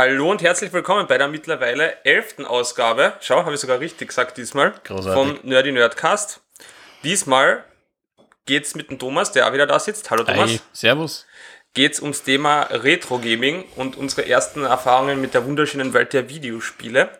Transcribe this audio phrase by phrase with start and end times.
[0.00, 3.12] Hallo und herzlich willkommen bei der mittlerweile elften Ausgabe.
[3.20, 4.72] Schau, habe ich sogar richtig gesagt diesmal.
[4.84, 5.12] Großartig.
[5.12, 6.40] Vom Nerdy Nerdcast.
[7.04, 7.66] Diesmal
[8.46, 10.10] geht's mit dem Thomas, der auch wieder da sitzt.
[10.10, 10.52] Hallo Thomas.
[10.52, 11.26] Hi, servus.
[11.74, 17.10] Geht's ums Thema Retro Gaming und unsere ersten Erfahrungen mit der wunderschönen Welt der Videospiele.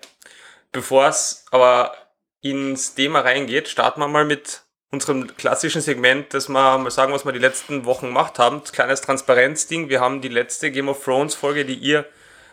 [0.72, 1.94] Bevor es aber
[2.40, 7.26] ins Thema reingeht, starten wir mal mit unserem klassischen Segment, dass wir mal sagen, was
[7.26, 8.64] wir die letzten Wochen gemacht haben.
[8.64, 9.90] Kleines Transparenzding.
[9.90, 12.06] Wir haben die letzte Game of Thrones Folge, die ihr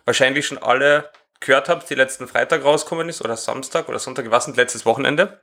[0.07, 1.11] wahrscheinlich schon alle
[1.41, 5.41] gehört habt, die letzten Freitag rausgekommen ist, oder Samstag oder Sonntag, was nicht, letztes Wochenende.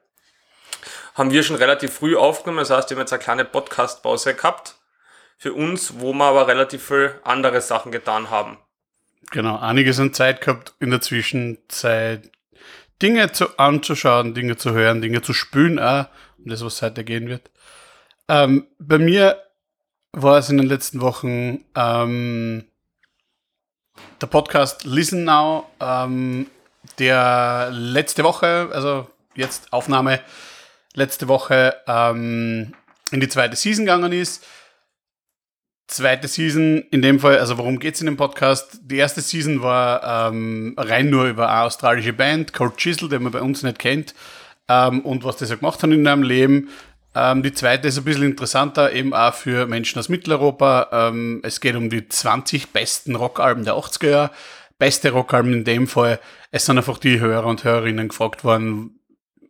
[1.14, 4.76] Haben wir schon relativ früh aufgenommen, das heißt, wir haben jetzt eine kleine Podcast-Pause gehabt.
[5.36, 8.56] Für uns, wo wir aber relativ viel andere Sachen getan haben.
[9.30, 12.30] Genau, einiges an Zeit gehabt in der Zwischenzeit,
[13.02, 16.06] Dinge zu, anzuschauen, Dinge zu hören, Dinge zu spülen, auch,
[16.38, 17.50] um das, was heute gehen wird.
[18.28, 19.42] Ähm, bei mir
[20.12, 22.64] war es in den letzten Wochen ähm,
[24.20, 26.46] der Podcast Listen Now, ähm,
[26.98, 30.20] der letzte Woche, also jetzt Aufnahme,
[30.94, 32.74] letzte Woche ähm,
[33.10, 34.44] in die zweite Season gegangen ist.
[35.86, 38.80] Zweite Season, in dem Fall, also worum geht es in dem Podcast?
[38.82, 43.32] Die erste Season war ähm, rein nur über eine australische Band, Cold Chisel, den man
[43.32, 44.14] bei uns nicht kennt,
[44.68, 46.70] ähm, und was die so gemacht haben in ihrem Leben.
[47.14, 50.88] Ähm, die zweite ist ein bisschen interessanter, eben auch für Menschen aus Mitteleuropa.
[50.92, 54.30] Ähm, es geht um die 20 besten Rockalben der 80er Jahre.
[54.78, 56.18] Beste Rockalben in dem Fall.
[56.50, 58.98] Es sind einfach die Hörer und Hörerinnen gefragt worden,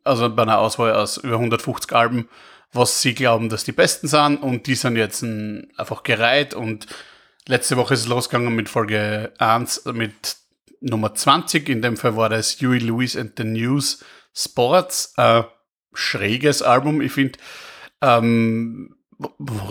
[0.04, 2.28] also bei einer Auswahl aus über 150 Alben,
[2.72, 4.36] was sie glauben, dass die besten sind.
[4.42, 6.52] Und die sind jetzt ein, einfach gereiht.
[6.52, 6.86] Und
[7.48, 10.36] letzte Woche ist es losgegangen mit Folge 1, mit
[10.80, 11.70] Nummer 20.
[11.70, 15.14] In dem Fall war das Huey Lewis and the News Sports.
[15.16, 15.44] Äh,
[15.94, 17.00] schräges Album.
[17.00, 17.38] Ich finde
[18.00, 18.96] ähm,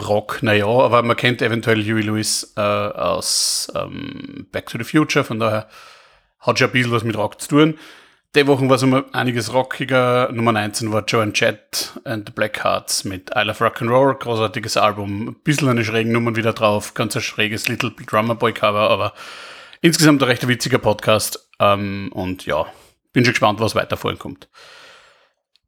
[0.08, 5.24] Rock, naja, aber man kennt eventuell Huey Lewis äh, aus ähm, Back to the Future,
[5.26, 5.68] von daher
[6.40, 7.78] hat schon ein bisschen was mit Rock zu tun.
[8.36, 10.32] Die Woche war es immer einiges rockiger.
[10.32, 15.28] Nummer 19 war Joan Jett and the Black Hearts mit I Love Rock'n'Roll, großartiges Album.
[15.28, 19.14] Ein bisschen eine schrägen Nummer wieder drauf, ganz ein schräges Little Drummer Boy Cover, aber
[19.82, 21.48] insgesamt ein recht witziger Podcast.
[21.60, 22.66] Ähm, und ja,
[23.12, 24.50] bin schon gespannt, was weiter vorhin kommt.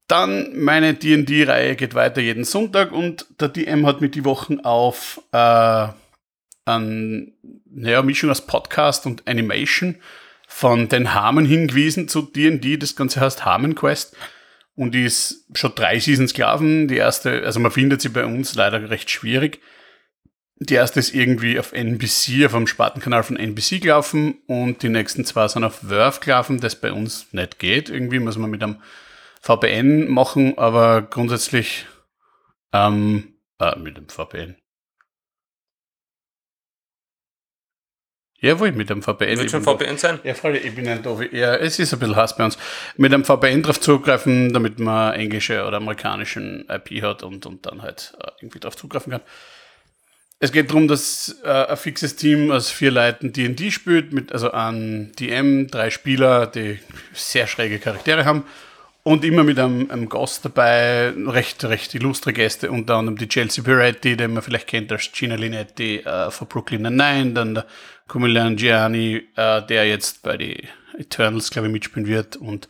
[0.07, 5.21] Dann meine D&D-Reihe geht weiter jeden Sonntag und der DM hat mir die Wochen auf
[5.31, 5.87] äh,
[6.65, 7.33] an,
[7.65, 9.95] naja, Mischung aus Podcast und Animation
[10.47, 12.77] von den Harmon hingewiesen zu D&D.
[12.77, 14.15] Das Ganze heißt Harmon Quest
[14.75, 16.87] und die ist schon drei Seasons gelaufen.
[16.87, 19.59] Die erste, also man findet sie bei uns leider recht schwierig.
[20.57, 25.25] Die erste ist irgendwie auf NBC, auf dem Spartenkanal von NBC gelaufen und die nächsten
[25.25, 27.89] zwei sind auf Verve gelaufen, das bei uns nicht geht.
[27.89, 28.77] Irgendwie muss man mit einem
[29.45, 31.85] VPN machen, aber grundsätzlich
[32.73, 34.57] ähm, äh, mit dem VPN.
[38.39, 39.37] Jawohl, mit dem VPN.
[39.37, 40.19] Wird schon VPN sein?
[40.23, 41.21] Ja, voll, ich bin ein doof.
[41.31, 42.57] Ja, es ist ein bisschen Hass bei uns.
[42.97, 47.83] Mit einem VPN drauf zugreifen, damit man englische oder amerikanischen IP hat und, und dann
[47.83, 49.21] halt äh, irgendwie drauf zugreifen kann.
[50.39, 54.51] Es geht darum, dass äh, ein fixes Team aus vier Leuten D&D spielt, mit also
[54.51, 56.79] ein DM, drei Spieler, die
[57.13, 58.43] sehr schräge Charaktere haben
[59.05, 63.63] und immer mit einem, einem Gast dabei, recht, recht illustre Gäste, unter anderem die Chelsea
[63.63, 67.67] Peretti, den man vielleicht kennt als Gina Linetti äh, von Brooklyn Nine-Nine, dann der
[68.07, 70.67] Cumilian Gianni, äh, der jetzt bei die
[70.97, 72.67] Eternals, glaube ich, mitspielen wird und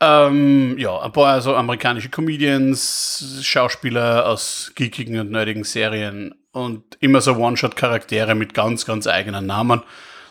[0.00, 7.20] ähm, ja, ein paar also amerikanische Comedians, Schauspieler aus geekigen und nerdigen Serien und immer
[7.20, 9.82] so One-Shot-Charaktere mit ganz, ganz eigenen Namen.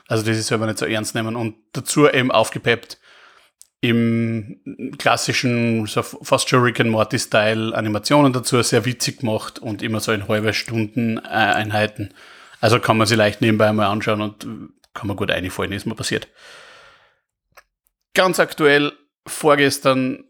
[0.07, 2.97] Also das ist selber nicht so ernst nehmen und dazu eben aufgepeppt
[3.87, 4.59] im
[4.97, 10.11] klassischen, so fast schon Rick and Morty-Style Animationen dazu, sehr witzig gemacht und immer so
[10.11, 12.13] in halbe Stunden äh, Einheiten.
[12.59, 14.45] Also kann man sie leicht nebenbei mal anschauen und
[14.93, 16.27] kann man gut einfallen, ist mir passiert.
[18.13, 18.91] Ganz aktuell,
[19.25, 20.25] vorgestern,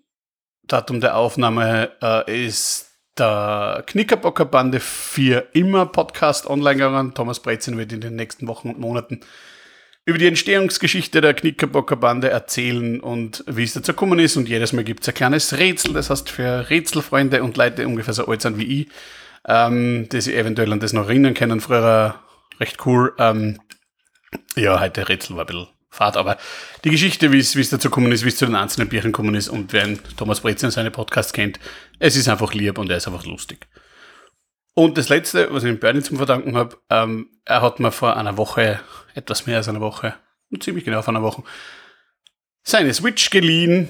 [0.63, 7.13] Datum der Aufnahme, äh, ist der Knickerbocker Bande 4 immer Podcast online gegangen.
[7.15, 9.21] Thomas Brezen wird in den nächsten Wochen und Monaten
[10.07, 14.37] über die Entstehungsgeschichte der Knickerbocker Bande erzählen und wie es dazu gekommen ist.
[14.37, 15.91] Und jedes Mal gibt es ein kleines Rätsel.
[15.91, 18.87] Das heißt, für Rätselfreunde und Leute, die ungefähr so alt sind wie ich,
[19.45, 22.21] ähm, die sich eventuell an das noch erinnern können, früher
[22.61, 23.15] recht cool.
[23.19, 23.59] Ähm,
[24.55, 26.37] ja, heute Rätsel war ein bisschen fad, aber
[26.85, 29.49] die Geschichte, wie es dazu gekommen ist, wie es zu den einzelnen Bierchen gekommen ist
[29.49, 31.59] und wer Thomas Brezen seine Podcasts kennt,
[31.99, 33.67] es ist einfach lieb und er ist einfach lustig.
[34.77, 38.15] Und das Letzte, was ich dem Bernie zum Verdanken habe, ähm, er hat mir vor
[38.15, 38.79] einer Woche,
[39.15, 40.13] etwas mehr als einer Woche,
[40.59, 41.41] ziemlich genau vor einer Woche,
[42.61, 43.89] seine Switch geliehen.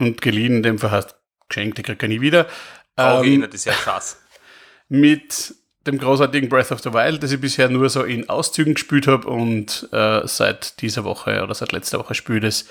[0.00, 1.14] Und geliehen in dem Fall heißt
[1.48, 2.48] geschenkt, die kriegt er nie wieder.
[2.96, 4.20] Ähm, das ist ja krass.
[4.88, 5.54] Mit
[5.86, 9.28] dem großartigen Breath of the Wild, das ich bisher nur so in Auszügen gespielt habe
[9.28, 12.66] und äh, seit dieser Woche oder seit letzter Woche spiele das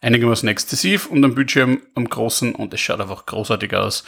[0.00, 4.02] einigermaßen exzessiv und am Bildschirm am großen und es schaut einfach großartig aus.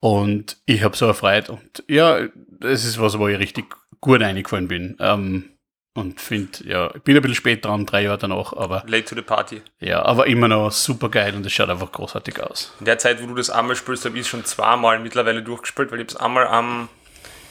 [0.00, 3.66] Und ich habe so erfreut und ja, das ist was, wo ich richtig
[4.00, 4.96] gut eingefallen bin.
[4.98, 5.50] Ähm,
[5.92, 8.84] und finde, ja, ich bin ein bisschen spät dran, drei Jahre danach, aber.
[8.86, 9.60] Late to the party.
[9.80, 12.72] Ja, aber immer noch super geil und es schaut einfach großartig aus.
[12.78, 15.90] In der Zeit, wo du das einmal spielst, habe ich es schon zweimal mittlerweile durchgespielt,
[15.90, 16.88] weil ich es einmal am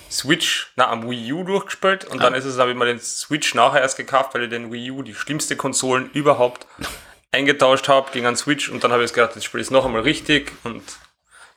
[0.10, 2.24] Switch, na am Wii U durchgespielt und ah.
[2.24, 4.92] dann ist es, habe ich mal den Switch nachher erst gekauft, weil ich den Wii
[4.92, 6.66] U, die schlimmste Konsolen überhaupt,
[7.31, 9.86] eingetauscht habe gegen einen Switch und dann habe ich gedacht, jetzt spiele ich es noch
[9.86, 10.81] einmal richtig und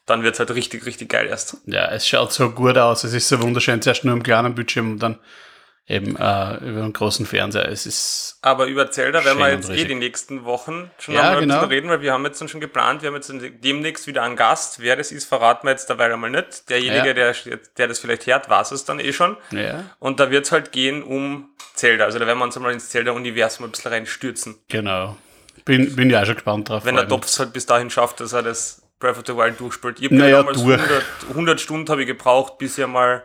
[0.07, 1.59] dann wird es halt richtig, richtig geil erst.
[1.67, 4.93] Ja, es schaut so gut aus, es ist so wunderschön, zuerst nur im kleinen Bildschirm
[4.93, 5.19] und dann
[5.87, 7.69] eben äh, über einen großen Fernseher.
[7.69, 11.31] Es ist Aber über Zelda werden wir jetzt eh die nächsten Wochen schon ja, noch
[11.33, 11.55] mal genau.
[11.55, 13.33] ein bisschen reden, weil wir haben jetzt dann schon geplant, wir haben jetzt
[13.65, 14.81] demnächst wieder einen Gast.
[14.81, 16.71] Wer das ist, verraten wir jetzt dabei einmal nicht.
[16.71, 17.15] Derjenige, ja.
[17.15, 17.35] der,
[17.77, 19.37] der das vielleicht hört, weiß es dann eh schon.
[19.51, 19.85] Ja.
[19.99, 22.05] Und da wird es halt gehen um Zelda.
[22.05, 24.57] Also da werden wir uns einmal ins Zelda-Universum ein bisschen reinstürzen.
[24.69, 25.17] Genau.
[25.65, 26.85] Bin, bin ja auch schon gespannt drauf.
[26.85, 29.99] Wenn der Topf halt bis dahin schafft, dass er das Breath of the Wild durchspielt.
[29.99, 30.59] Ich habe naja, durch.
[30.59, 33.25] 100, 100 Stunden habe ich gebraucht, bis ich mal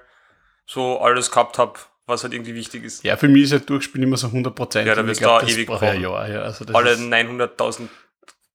[0.65, 3.03] so alles gehabt habe was halt irgendwie wichtig ist.
[3.03, 4.83] Ja, für mich ist halt Durchspielen immer so 100%.
[4.83, 5.87] Ja, da wirst du da ewig brauchen.
[5.89, 6.41] Ein Jahr, ja.
[6.41, 7.89] also Alle 900.000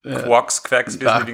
[0.02, 1.24] Quarks, Quacks, ja,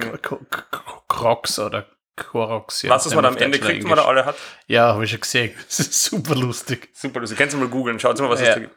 [1.07, 1.85] Crocs oder
[2.17, 2.81] Koroks.
[2.83, 4.35] Ja, was, was man am Ende kriegt, wenn man da alle hat?
[4.67, 5.55] Ja, habe ich schon gesehen.
[5.67, 6.89] Das ist super lustig.
[6.93, 7.37] Super lustig.
[7.37, 8.49] Kannst du mal googeln, schaut mal, was ja.
[8.49, 8.75] es da gibt.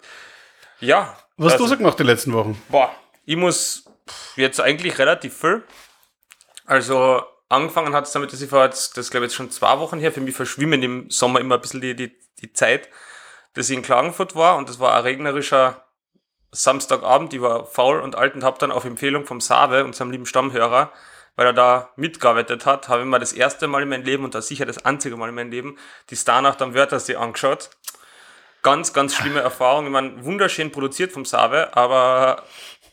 [0.81, 1.17] Ja.
[1.37, 2.61] Was also, hast du so gemacht die letzten Wochen?
[2.69, 2.95] Boah,
[3.25, 3.85] ich muss
[4.37, 5.63] jetzt eigentlich relativ viel.
[6.73, 9.79] Also, angefangen hat es damit, dass ich vor jetzt, das glaube ich jetzt schon zwei
[9.79, 12.89] Wochen her, für mich verschwimmen im Sommer immer ein bisschen die, die, die Zeit
[13.55, 15.85] dass ich in Klagenfurt war und das war ein regnerischer
[16.51, 17.35] Samstagabend.
[17.35, 20.91] Ich war faul und alt und habe dann auf Empfehlung vom Save, unserem lieben Stammhörer,
[21.37, 24.35] weil er da mitgearbeitet hat, habe ich mir das erste Mal in meinem Leben und
[24.35, 25.79] das sicher das einzige Mal in meinem Leben
[26.09, 27.69] die Starnacht am Wörthersee angeschaut.
[28.63, 29.85] Ganz, ganz schlimme Erfahrung.
[29.87, 32.45] Ich meine, wunderschön produziert vom Save, aber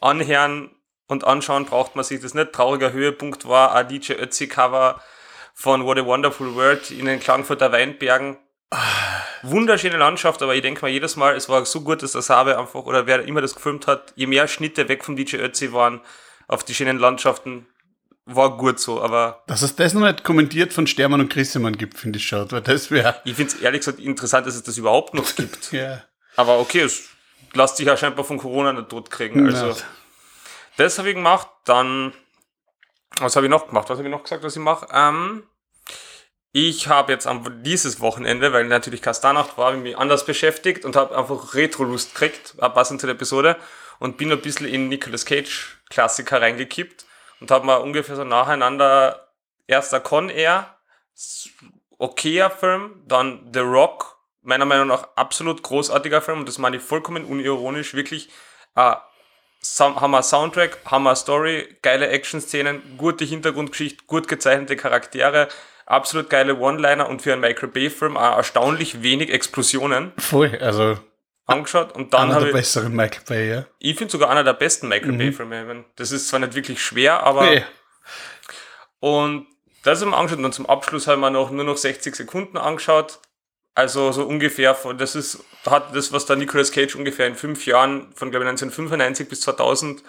[0.02, 0.72] anhören
[1.10, 2.54] und anschauen braucht man sich das nicht.
[2.54, 5.02] Trauriger Höhepunkt war ein DJ Ötzi Cover
[5.54, 8.38] von What a Wonderful World in den Klagenfurter Weinbergen
[9.42, 12.58] wunderschöne Landschaft, aber ich denke mal jedes Mal, es war so gut, dass der Sabe
[12.58, 16.02] einfach, oder wer immer das gefilmt hat, je mehr Schnitte weg vom DJ Ötzi waren
[16.48, 17.66] auf die schönen Landschaften,
[18.26, 19.44] war gut so, aber.
[19.48, 22.62] Dass es das noch nicht kommentiert von Stermann und Christemann gibt, finde ich schon, weil
[22.62, 23.20] das wäre.
[23.26, 25.72] Ich finde es ehrlich gesagt interessant, dass es das überhaupt noch gibt.
[25.72, 26.04] ja.
[26.36, 27.10] Aber okay, es
[27.54, 29.48] lässt sich ja scheinbar von Corona nicht tot kriegen.
[29.48, 29.76] Also,
[30.80, 32.14] das habe ich gemacht, dann,
[33.20, 33.90] was habe ich noch gemacht?
[33.90, 34.88] Was habe ich noch gesagt, was ich mache?
[34.94, 35.44] Ähm,
[36.52, 41.16] ich habe jetzt am dieses Wochenende, weil natürlich Kastanacht war, mich anders beschäftigt und habe
[41.16, 43.58] einfach Retro-Lust gekriegt, passend zu der Episode,
[44.00, 47.06] und bin ein bisschen in Nicolas Cage Klassiker reingekippt
[47.42, 49.34] und habe mal ungefähr so nacheinander
[49.68, 50.78] erster Con Air,
[51.98, 56.84] okayer Film, dann The Rock, meiner Meinung nach absolut großartiger Film und das meine ich
[56.84, 58.30] vollkommen unironisch, wirklich
[58.76, 58.96] äh,
[59.62, 65.50] Hammer Soundtrack, Hammer Story, geile Action-Szenen, gute Hintergrundgeschichte, gut gezeichnete Charaktere,
[65.86, 70.14] absolut geile One-Liner und für einen Michael Bay-Film auch erstaunlich wenig Explosionen.
[70.18, 70.98] Voll, also.
[71.46, 72.38] Angeschaut und dann ich.
[72.38, 73.66] der besseren Michael Bay, ja.
[73.80, 75.18] Ich finde sogar einer der besten Michael mhm.
[75.18, 75.86] Bay-Filme.
[75.96, 77.46] Das ist zwar nicht wirklich schwer, aber.
[77.46, 77.64] Nee.
[79.00, 79.48] Und
[79.84, 82.58] das haben wir angeschaut und dann zum Abschluss haben wir noch nur noch 60 Sekunden
[82.58, 83.20] angeschaut.
[83.76, 87.66] Also so ungefähr, von, das ist, hat das, was da Nicolas Cage ungefähr in fünf
[87.66, 90.04] Jahren, von glaube ich 1995 bis 2000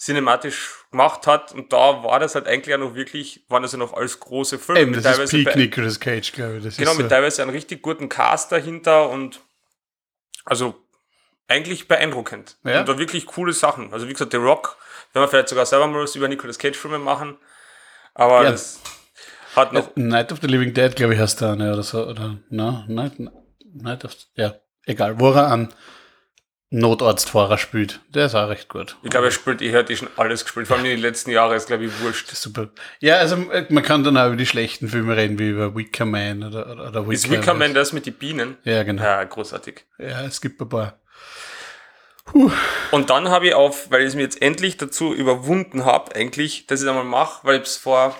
[0.00, 1.52] cinematisch gemacht hat.
[1.52, 4.58] Und da war das halt eigentlich auch noch wirklich, waren das ja noch alles große
[4.58, 4.80] Filme.
[4.80, 6.64] Eben, das ist Peak Nicolas Cage, glaube ich.
[6.64, 7.08] Das genau, mit so.
[7.08, 9.40] teilweise einem richtig guten Cast dahinter und
[10.44, 10.74] also
[11.48, 12.56] eigentlich beeindruckend.
[12.64, 12.80] Ja?
[12.80, 13.92] Und da wirklich coole Sachen.
[13.92, 14.78] Also wie gesagt, The Rock,
[15.12, 17.36] wenn wir vielleicht sogar selber mal was über Nicolas Cage Filme machen.
[18.14, 18.52] Aber ja.
[18.52, 18.80] das
[19.56, 19.94] hat noch.
[19.96, 22.06] Night of the Living Dead, glaube ich, hast du eine oder so.
[22.06, 23.14] Oder, no, Night,
[23.72, 24.54] Night of, ja,
[24.86, 25.72] egal, wo er an
[26.72, 28.00] Notarztfahrer spielt.
[28.14, 28.96] Der ist auch recht gut.
[29.02, 31.56] Ich glaube, er spielt, ich hätte schon alles gespielt, vor allem in den letzten Jahren
[31.56, 32.28] ist, glaube ich, wurscht.
[32.30, 32.68] Super.
[33.00, 36.04] Ja, also äh, man kann dann auch über die schlechten Filme reden, wie über Wicker
[36.04, 38.56] Man oder, oder, oder Wicker Ist Wicker Man das mit den Bienen?
[38.62, 39.02] Ja, genau.
[39.02, 39.84] Ja, großartig.
[39.98, 41.00] Ja, es gibt ein paar.
[42.24, 42.52] Puh.
[42.92, 46.68] Und dann habe ich auf, weil ich es mir jetzt endlich dazu überwunden habe, eigentlich,
[46.68, 48.14] dass ich das einmal mache, weil ich es vor,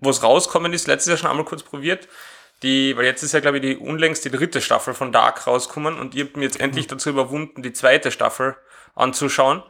[0.00, 2.08] wo es rauskommen ist, letztes Jahr schon einmal kurz probiert,
[2.62, 5.98] die, weil jetzt ist ja, glaube ich, die unlängst die dritte Staffel von Dark rausgekommen
[5.98, 6.90] und ich habe mir jetzt endlich mhm.
[6.90, 8.56] dazu überwunden, die zweite Staffel
[8.94, 9.62] anzuschauen.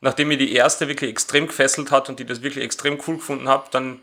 [0.00, 3.48] Nachdem mir die erste wirklich extrem gefesselt hat und die das wirklich extrem cool gefunden
[3.48, 4.00] habe, dann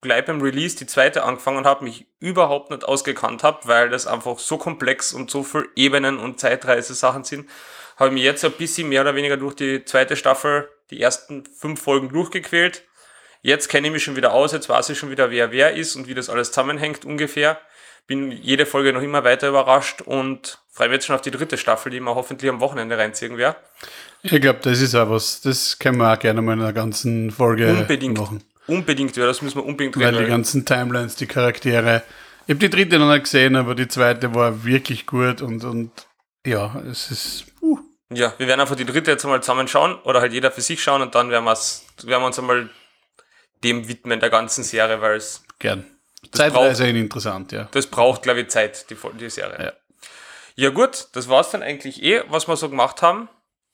[0.00, 4.38] gleich beim Release die zweite angefangen habe, mich überhaupt nicht ausgekannt habe, weil das einfach
[4.38, 7.48] so komplex und so viel Ebenen und Zeitreise-Sachen sind,
[7.96, 11.44] habe ich mich jetzt ein bisschen mehr oder weniger durch die zweite Staffel, die ersten
[11.46, 12.84] fünf Folgen durchgequält.
[13.42, 15.96] Jetzt kenne ich mich schon wieder aus, jetzt weiß ich schon wieder, wer wer ist
[15.96, 17.58] und wie das alles zusammenhängt ungefähr
[18.08, 21.58] bin jede Folge noch immer weiter überrascht und freue mich jetzt schon auf die dritte
[21.58, 23.56] Staffel, die wir hoffentlich am Wochenende reinziehen werden.
[24.22, 27.30] Ich glaube, das ist auch was, das können wir auch gerne mal in einer ganzen
[27.30, 28.18] Folge Unbedingt.
[28.18, 28.42] machen.
[28.66, 30.24] Unbedingt, ja, das müssen wir unbedingt Weil reden.
[30.24, 32.02] die ganzen Timelines, die Charaktere.
[32.46, 35.90] Ich habe die dritte noch nicht gesehen, aber die zweite war wirklich gut und, und
[36.46, 37.44] ja, es ist.
[37.60, 37.78] Uh,
[38.10, 40.82] Ja, wir werden einfach die dritte jetzt mal zusammen schauen oder halt jeder für sich
[40.82, 42.70] schauen und dann werden, wir's, werden wir uns einmal
[43.64, 45.84] dem widmen, der ganzen Serie, weil es gern.
[46.30, 47.68] Das Zeitweise interessant, ja.
[47.70, 49.66] das braucht, glaube ich, Zeit, die, die Serie.
[49.66, 49.72] Ja.
[50.56, 53.28] ja gut, das war's dann eigentlich eh, was wir so gemacht haben.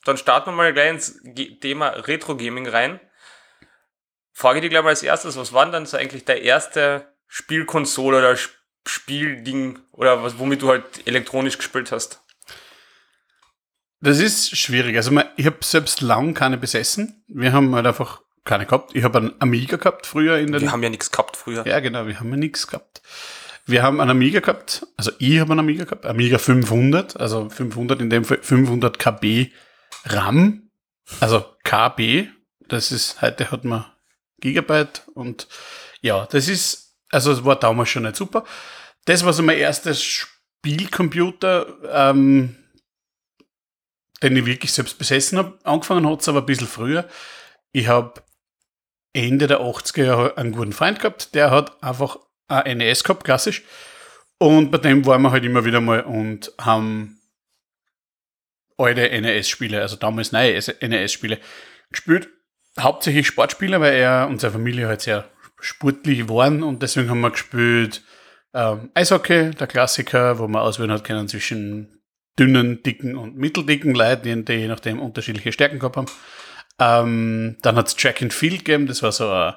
[0.04, 1.22] Dann starten wir mal gleich ins
[1.60, 3.00] Thema Retro-Gaming rein.
[4.32, 8.18] Frage dich gleich mal als erstes, was war denn dann so eigentlich der erste Spielkonsole
[8.18, 8.52] oder Sp-
[8.86, 12.20] Spielding oder was, womit du halt elektronisch gespielt hast?
[14.00, 14.96] Das ist schwierig.
[14.96, 17.24] Also ich habe selbst lang keine besessen.
[17.26, 18.94] Wir haben halt einfach keine gehabt.
[18.94, 21.66] Ich habe einen Amiga gehabt früher in den Wir haben ja nichts gehabt früher.
[21.66, 23.02] Ja, genau, wir haben ja nichts gehabt.
[23.66, 27.98] Wir haben einen Amiga gehabt, also ich habe einen Amiga gehabt, Amiga 500, also 500
[28.02, 29.50] in dem Fall 500 KB
[30.04, 30.68] RAM,
[31.20, 32.28] also KB,
[32.68, 33.86] das ist, heute hat man
[34.40, 35.48] Gigabyte und
[36.02, 38.44] ja, das ist, also es war damals schon nicht super.
[39.06, 42.56] Das war so mein erstes Spielcomputer, ähm,
[44.22, 45.58] den ich wirklich selbst besessen habe.
[45.64, 47.08] Angefangen hat es aber ein bisschen früher.
[47.72, 48.22] Ich habe
[49.14, 52.18] Ende der 80er Jahre einen guten Freund gehabt, der hat einfach
[52.48, 53.62] ein NES gehabt, klassisch.
[54.38, 57.20] Und bei dem waren wir halt immer wieder mal und haben
[58.76, 61.38] alte NES-Spiele, also damals neue NES-Spiele
[61.90, 62.28] gespielt.
[62.78, 65.30] Hauptsächlich Sportspiele, weil er und seine Familie halt sehr
[65.60, 68.02] sportlich waren und deswegen haben wir gespielt
[68.52, 72.02] ähm, Eishockey, der Klassiker, wo man auswählen hat können zwischen
[72.38, 76.06] dünnen, dicken und mitteldicken Leuten, die je nachdem unterschiedliche Stärken gehabt haben.
[76.78, 79.54] Ähm, dann hat es Track and Field gegeben, das war so ein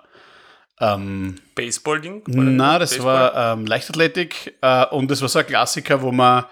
[0.79, 2.24] ähm, Baseball-Ding?
[2.27, 3.33] na, das Baseball?
[3.33, 6.45] war ähm, Leichtathletik äh, und das war so ein Klassiker, wo man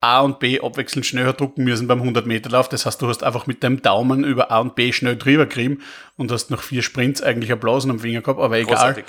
[0.00, 2.68] A und B abwechselnd schneller drucken müssen beim 100 Meter Lauf.
[2.68, 5.82] Das heißt, du hast einfach mit dem Daumen über A und B schnell drüber gerieben
[6.16, 9.02] und hast noch vier Sprints eigentlich Blasen am Finger gehabt, aber egal.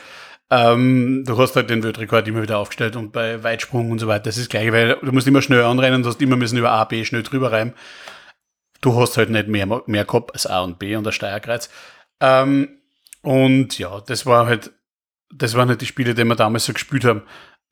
[0.52, 4.26] Ähm, du hast halt den Weltrekord immer wieder aufgestellt und bei Weitsprung und so weiter,
[4.26, 6.84] das ist gleich, weil du musst immer schnell anrennen, du hast immer müssen über A,
[6.86, 7.74] B schnell drüber reiben.
[8.82, 11.70] Du hast halt nicht mehr, mehr gehabt als A und B und der Steuerkreuz.
[12.20, 12.80] Ähm,
[13.22, 14.72] und ja, das war halt,
[15.34, 17.24] das waren halt die Spiele, die wir damals so gespielt haben.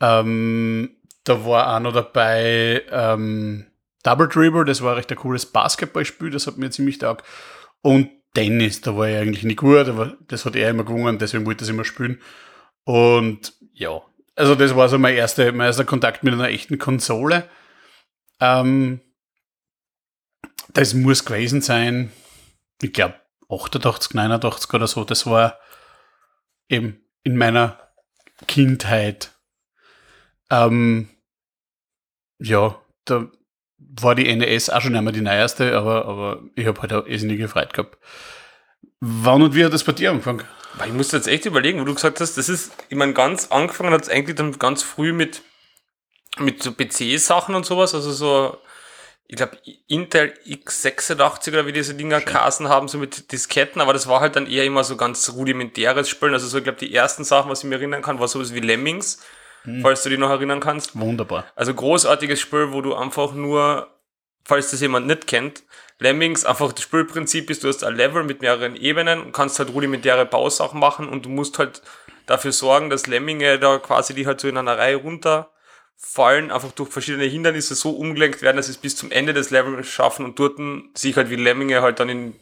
[0.01, 3.67] Ähm, da war auch noch dabei ähm,
[4.03, 7.25] Double Dribble, das war recht ein cooles Basketballspiel, das hat mir ziemlich taugt.
[7.81, 11.45] Und Tennis, da war ich eigentlich nicht gut, aber das hat er immer gewonnen, deswegen
[11.45, 12.19] wollte ich das immer spielen.
[12.83, 14.01] Und ja,
[14.35, 17.47] also das war so mein erster, mein erster Kontakt mit einer echten Konsole.
[18.41, 18.99] Ähm,
[20.73, 22.11] das muss gewesen sein,
[22.81, 23.15] ich glaube
[23.49, 25.03] 88, 89 oder so.
[25.03, 25.59] Das war
[26.67, 27.79] eben in meiner
[28.47, 29.31] Kindheit.
[30.49, 31.09] Ähm,
[32.39, 33.27] ja, da
[33.77, 37.37] war die NES auch schon einmal die neueste, aber, aber ich habe halt auch irrsinnig
[37.37, 37.97] gefreut gehabt.
[38.99, 40.43] Wann und wie hat das bei dir angefangen?
[40.85, 43.93] Ich musste jetzt echt überlegen, wo du gesagt hast, das ist, ich meine, ganz angefangen
[43.93, 45.43] hat es eigentlich dann ganz früh mit,
[46.39, 48.57] mit so PC-Sachen und sowas, also so,
[49.27, 54.07] ich glaube, Intel x86 oder wie diese Dinger Kassen haben, so mit Disketten, aber das
[54.07, 57.23] war halt dann eher immer so ganz rudimentäres Spielen, also so, ich glaube, die ersten
[57.23, 59.23] Sachen, was ich mir erinnern kann, war sowas wie Lemmings,
[59.81, 60.99] falls du dich noch erinnern kannst.
[60.99, 61.45] Wunderbar.
[61.55, 63.87] Also großartiges Spiel, wo du einfach nur,
[64.43, 65.63] falls das jemand nicht kennt,
[65.99, 69.73] Lemmings, einfach das Spielprinzip ist, du hast ein Level mit mehreren Ebenen und kannst halt
[69.73, 71.81] rudimentäre Bausachen machen und du musst halt
[72.25, 74.97] dafür sorgen, dass Lemminge da quasi die halt so in einer Reihe
[76.13, 79.49] runterfallen, einfach durch verschiedene Hindernisse so umgelenkt werden, dass sie es bis zum Ende des
[79.49, 80.59] Levels schaffen und dort
[80.95, 82.35] sich halt wie Lemminge halt dann in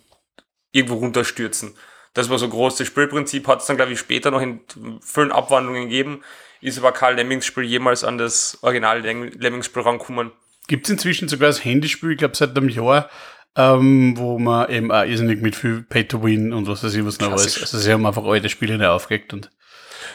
[0.72, 1.76] irgendwo runterstürzen.
[2.14, 2.78] Das war so groß.
[2.78, 4.62] Das Spielprinzip hat es dann, glaube ich, später noch in
[5.02, 6.22] vielen Abwandlungen gegeben.
[6.60, 10.32] Ist aber kein Lemmings-Spiel jemals an das original Lemmings-Spiel rankommen.
[10.68, 13.10] Gibt es inzwischen sogar das Handyspiel, ich glaube seit einem Jahr,
[13.56, 17.06] ähm, wo man eben auch irrsinnig mit viel Pay to Win und was weiß ich
[17.06, 17.60] was noch alles.
[17.60, 19.50] Also sie haben einfach alte Spiele neu aufgelegt und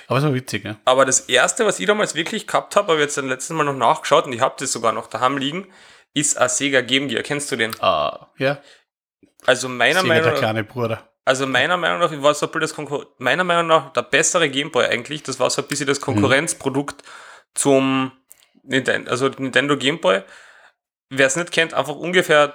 [0.09, 0.77] aber war witzig, ja.
[0.85, 3.75] Aber das erste, was ich damals wirklich gehabt habe, habe jetzt dann letzten Mal noch
[3.75, 5.67] nachgeschaut und ich habe das sogar noch daheim liegen,
[6.15, 7.23] ist ein Sega Game Gear.
[7.23, 7.75] Kennst du den?
[7.81, 8.59] Ah, ja.
[9.45, 11.09] Also meiner Sega, Meinung der nach, kleine Bruder.
[11.25, 14.87] also meiner Meinung nach, war so ein das Konkur meiner Meinung nach der bessere Gameboy
[14.87, 15.23] eigentlich.
[15.23, 17.03] Das war so ein bisschen das Konkurrenzprodukt
[17.55, 18.13] zum
[18.63, 20.23] Nintendo, also Nintendo Gameboy.
[21.11, 22.53] Wer es nicht kennt, einfach ungefähr ein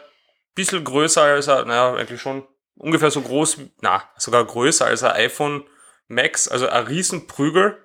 [0.56, 5.16] bisschen größer als ein, naja, eigentlich schon ungefähr so groß, na, sogar größer als ein
[5.16, 5.64] iPhone
[6.12, 7.78] Max, also ein Riesenprügel.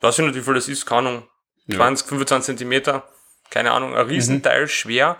[0.00, 1.28] Weiß ich nicht, wie viel das ist, keine Ahnung,
[1.66, 1.76] Ja.
[1.76, 3.08] 20, 25 Zentimeter,
[3.50, 5.16] keine Ahnung, ein Riesenteil schwer,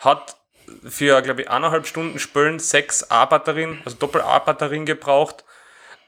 [0.00, 0.36] hat
[0.88, 5.44] für, glaube ich, eineinhalb Stunden Spülen sechs A-Batterien, also Doppel-A-Batterien gebraucht.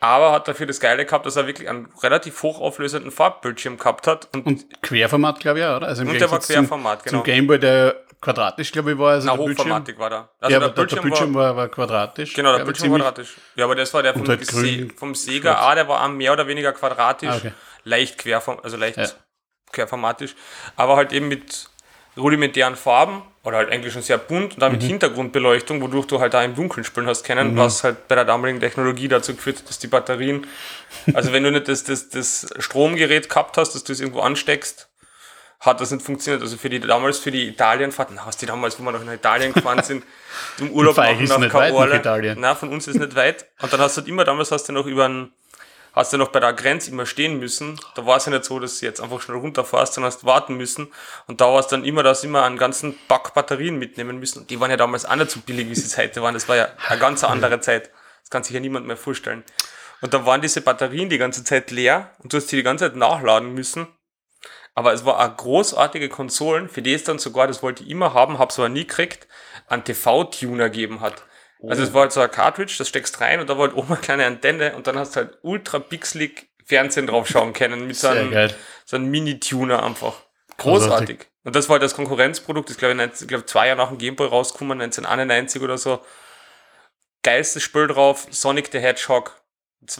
[0.01, 4.29] aber hat dafür das Geile gehabt, dass er wirklich einen relativ hochauflösenden Farbbildschirm gehabt hat.
[4.35, 5.87] Und, Und Querformat, glaube ich, auch, oder?
[5.87, 7.19] Also im und der war Gegensatz zum- Querformat, genau.
[7.19, 9.11] Zum Gameboy, der quadratisch, glaube ich, war.
[9.13, 9.67] Also Na, der Bildschirm.
[9.67, 10.31] Hochformatik war da.
[10.41, 12.33] Also ja, der aber der, der Bildschirm war, war quadratisch.
[12.33, 13.37] Genau, der war Bildschirm ziemlich- quadratisch.
[13.57, 16.33] Ja, aber das war der vom, halt Se vom Sega A, der war auch mehr
[16.33, 17.53] oder weniger quadratisch, Ah, okay.
[17.85, 19.07] leicht querform, also leicht Ja.
[19.73, 20.35] querformatisch,
[20.77, 21.69] aber halt eben mit
[22.17, 24.81] rudimentären Farben oder halt eigentlich schon sehr bunt und dann Mhm.
[24.81, 28.61] Hintergrundbeleuchtung, wodurch du halt da im Dunkeln spielen hast können, was halt bei der damaligen
[28.61, 30.47] Technologie dazu geführt hat, dass die Batterien,
[31.15, 34.91] also wenn du nicht das, das, das Stromgerät gehabt hast, dass du es irgendwo ansteckst,
[35.63, 36.43] hat das nicht funktioniert.
[36.43, 39.13] Also für die damals für die Italienfahrten, na, was die damals, wo wir noch nach
[39.13, 40.05] Italien gefahren sind,
[40.59, 41.25] im Urlaub machen
[41.89, 41.99] nach.
[42.01, 42.39] Italien.
[42.41, 43.47] Na, von uns ist nicht weit.
[43.63, 45.33] Und dann hast du halt immer, damals hast du noch über ein,
[45.93, 47.79] hast du noch bei der Grenze immer stehen müssen.
[47.95, 50.57] Da war es ja nicht so, dass du jetzt einfach schnell runterfährst, dann hast warten
[50.57, 50.89] müssen.
[51.29, 54.41] Und da war es dann immer, dass immer einen ganzen Pack Batterien mitnehmen müssen.
[54.41, 56.35] Und die waren ja damals auch nicht so billig, wie sie es heute waren.
[56.35, 57.91] Das war ja eine ganz andere Zeit.
[58.23, 59.45] Das kann sich ja niemand mehr vorstellen.
[60.01, 62.87] Und da waren diese Batterien die ganze Zeit leer und du hast sie die ganze
[62.87, 63.87] Zeit nachladen müssen.
[64.75, 68.15] Aber es war eine großartige Konsolen, für die es dann sogar, das wollte ich immer
[68.15, 69.29] haben, hab's aber nie gekriegt,
[69.69, 71.25] einen TV-Tuner gegeben hat.
[71.69, 73.93] Also es war halt so ein Cartridge, das steckst rein und da war halt oben
[73.93, 77.97] eine kleine Antenne und dann hast du halt ultra pixelig Fernsehen drauf schauen können mit
[77.97, 78.51] so einem,
[78.85, 80.15] so einem Mini-Tuner einfach.
[80.57, 80.89] Großartig.
[80.89, 81.27] Großartig.
[81.45, 83.89] Und das war halt das Konkurrenzprodukt, das glaube ich, 19 ich glaube zwei Jahre nach
[83.89, 86.01] dem Gameboy rausgekommen, 1991 oder so.
[87.23, 89.41] Geilstes Spiel drauf, Sonic the Hedgehog.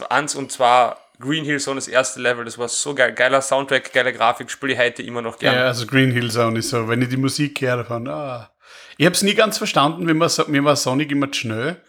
[0.09, 3.13] Eins und zwar Green Hill Zone, das erste Level, das war so geil.
[3.13, 5.65] Geiler Soundtrack, geile Grafik, spiele ich heute immer noch Ja, gerne.
[5.67, 8.49] also Green Hill Zone ist so, wenn ich die Musik höre davon, ah.
[8.97, 11.81] Ich habe es nie ganz verstanden, wie man, mir war Sonic immer zu schnell.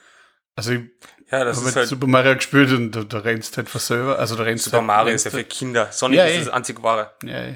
[0.56, 0.80] Also ich
[1.30, 4.18] Ja, das ist halt Super Mario gespielt und da, da rennst halt von selber.
[4.18, 5.88] Also da rennst Super halt, Mario rennst ist ja für halt- Kinder.
[5.92, 6.38] Sonic Ja, ist eh.
[6.44, 7.10] das einzig wahre.
[7.24, 7.54] Ja, ja.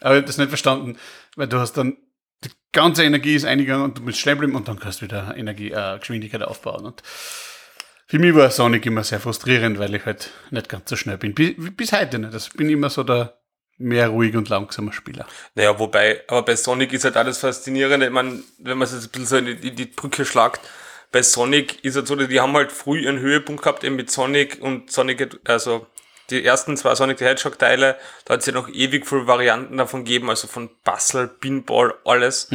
[0.00, 0.98] Aber ich habe das nicht verstanden,
[1.36, 1.96] weil du hast dann,
[2.44, 5.34] die ganze Energie ist eingegangen und du musst stehen bleiben und dann kannst du wieder
[5.36, 6.86] Energie, äh, Geschwindigkeit aufbauen.
[6.86, 7.02] Und
[8.10, 11.32] für mich war Sonic immer sehr frustrierend, weil ich halt nicht ganz so schnell bin.
[11.32, 12.34] Bis, bis heute nicht.
[12.34, 13.38] Also ich bin immer so der
[13.78, 15.28] mehr ruhig und langsamer Spieler.
[15.54, 18.06] Naja, wobei, aber bei Sonic ist halt alles faszinierende.
[18.06, 20.60] Ich meine, wenn man es jetzt ein bisschen so in die, in die Brücke schlagt,
[21.12, 24.58] bei Sonic ist es so, die haben halt früh ihren Höhepunkt gehabt, eben mit Sonic
[24.60, 25.86] und Sonic, also
[26.30, 29.76] die ersten zwei Sonic the Hedgehog Teile, da hat es ja noch ewig viele Varianten
[29.76, 32.48] davon gegeben, also von Puzzle, Pinball, alles.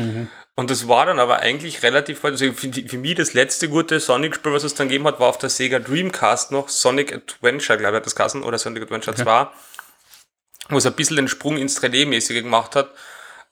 [0.58, 4.54] Und das war dann aber eigentlich relativ, also für, für mich das letzte gute Sonic-Spiel,
[4.54, 7.98] was es dann gegeben hat, war auf der Sega Dreamcast noch Sonic Adventure, glaube ich,
[7.98, 9.48] hat das Kassen, oder Sonic Adventure 2
[10.70, 12.92] wo es ein bisschen den Sprung ins 3D-mäßige gemacht hat.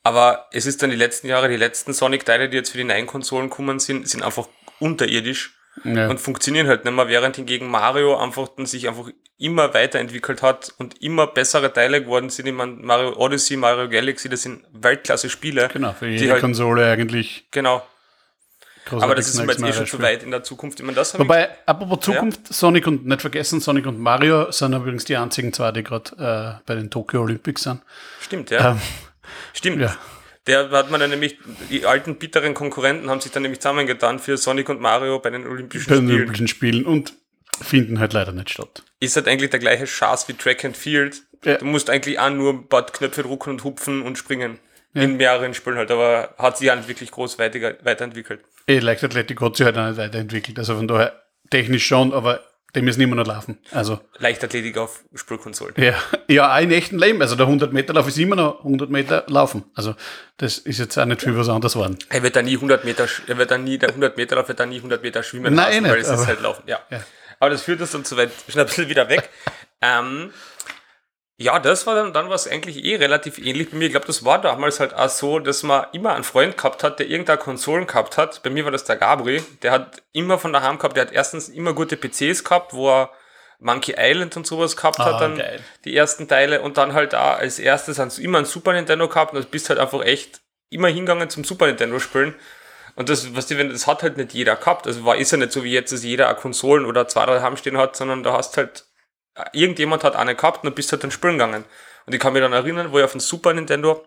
[0.01, 3.07] Aber es ist dann die letzten Jahre, die letzten Sonic-Teile, die jetzt für die neuen
[3.07, 4.47] Konsolen kommen sind, sind einfach
[4.79, 6.09] unterirdisch Ja.
[6.09, 10.73] und funktionieren halt nicht mehr, während hingegen Mario einfach dann sich einfach immer weiterentwickelt hat
[10.77, 12.45] und immer bessere Teile geworden sind.
[12.47, 15.69] Ich meine, Mario Odyssey, Mario Galaxy, das sind Weltklasse-Spiele.
[15.73, 17.45] genau, für die jede halt- Konsole eigentlich.
[17.51, 17.85] Genau.
[18.91, 20.77] Aber das ist mir jetzt eh schon zu weit in der Zukunft.
[20.79, 24.51] Ich meine, das habe ich Wobei, apropos Zukunft, Sonic und nicht vergessen, Sonic und Mario
[24.51, 27.81] sind übrigens die einzigen zwei, die gerade äh, bei den Tokyo Olympics sind.
[28.19, 28.71] Stimmt, ja.
[28.71, 28.81] Ähm,
[29.53, 29.81] Stimmt.
[29.81, 29.95] ja.
[30.47, 31.37] Der hat man dann nämlich,
[31.69, 35.47] die alten bitteren Konkurrenten haben sich dann nämlich zusammengetan für Sonic und Mario bei den
[35.47, 36.17] Olympischen bei den Spielen.
[36.19, 37.13] Olympischen Spielen und
[37.61, 38.83] finden halt leider nicht statt.
[38.99, 41.21] Ist halt eigentlich der gleiche Schatz wie Track and Field.
[41.43, 41.57] Ja.
[41.57, 44.59] Du musst eigentlich auch nur ein paar Knöpfe drucken und hupfen und springen.
[44.95, 48.41] In mehreren Spielen halt, aber hat sich ja nicht wirklich groß weiter, weiterentwickelt.
[48.67, 50.59] Eh, Leichtathletik hat sich halt auch nicht weiterentwickelt.
[50.59, 52.41] Also von daher technisch schon, aber
[52.75, 53.57] dem ist niemand noch laufen.
[53.71, 55.73] Also, Leichtathletik auf Spielkonsolen.
[55.77, 55.95] ja,
[56.27, 57.21] ja, auch in echten Leben.
[57.23, 59.63] Also der 100-Meter-Lauf ist immer noch 100 Meter laufen.
[59.73, 59.95] Also
[60.37, 61.97] das ist jetzt auch nicht viel was anderes geworden.
[62.09, 64.59] Er wird da nie 100 Meter, er wird da nie, der 100 Meter Lauf wird
[64.59, 66.79] da nie 100 Meter schwimmen Nein, lassen, eh weil nicht, es ist halt laufen, ja.
[66.91, 66.99] Ja.
[67.43, 69.29] Aber das führt uns dann zu weit, schon ein bisschen wieder weg.
[69.81, 70.31] ähm,
[71.37, 73.85] ja, das war dann, dann was eigentlich eh relativ ähnlich bei mir.
[73.85, 76.99] Ich glaube, das war damals halt auch so, dass man immer einen Freund gehabt hat,
[76.99, 78.41] der irgendeine Konsolen gehabt hat.
[78.43, 79.43] Bei mir war das der Gabri.
[79.61, 83.09] Der hat immer von daheim gehabt, der hat erstens immer gute PCs gehabt, wo er
[83.59, 85.59] Monkey Island und sowas gehabt Ah, hat, dann geil.
[85.83, 89.09] die ersten Teile und dann halt da als erstes hast du immer ein Super Nintendo
[89.09, 92.35] gehabt und du bist halt einfach echt immer hingegangen zum Super Nintendo spielen.
[92.95, 94.85] Und das, was die, wenn das hat halt nicht jeder gehabt.
[94.85, 97.57] Also war ist ja nicht so wie jetzt, dass jeder eine Konsolen oder zwei daheim
[97.57, 98.85] stehen hat, sondern da hast halt
[99.51, 101.65] irgendjemand hat eine gehabt und dann bist halt dann spielen gegangen.
[102.05, 104.05] Und ich kann mich dann erinnern, wo ich auf dem Super Nintendo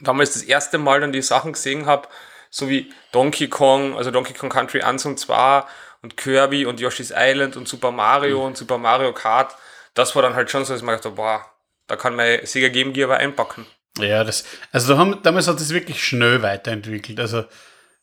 [0.00, 2.08] damals das erste Mal dann die Sachen gesehen habe,
[2.50, 5.64] so wie Donkey Kong, also Donkey Kong Country 1 und 2
[6.02, 9.56] und Kirby und Yoshi's Island und Super Mario und Super Mario Kart.
[9.94, 11.46] Das war dann halt schon so, dass ich mir gedacht habe, boah,
[11.86, 13.66] da kann mein Sega Game Gear aber einpacken.
[13.98, 17.18] Ja, das, also da haben, damals hat es wirklich schnell weiterentwickelt.
[17.18, 17.44] Also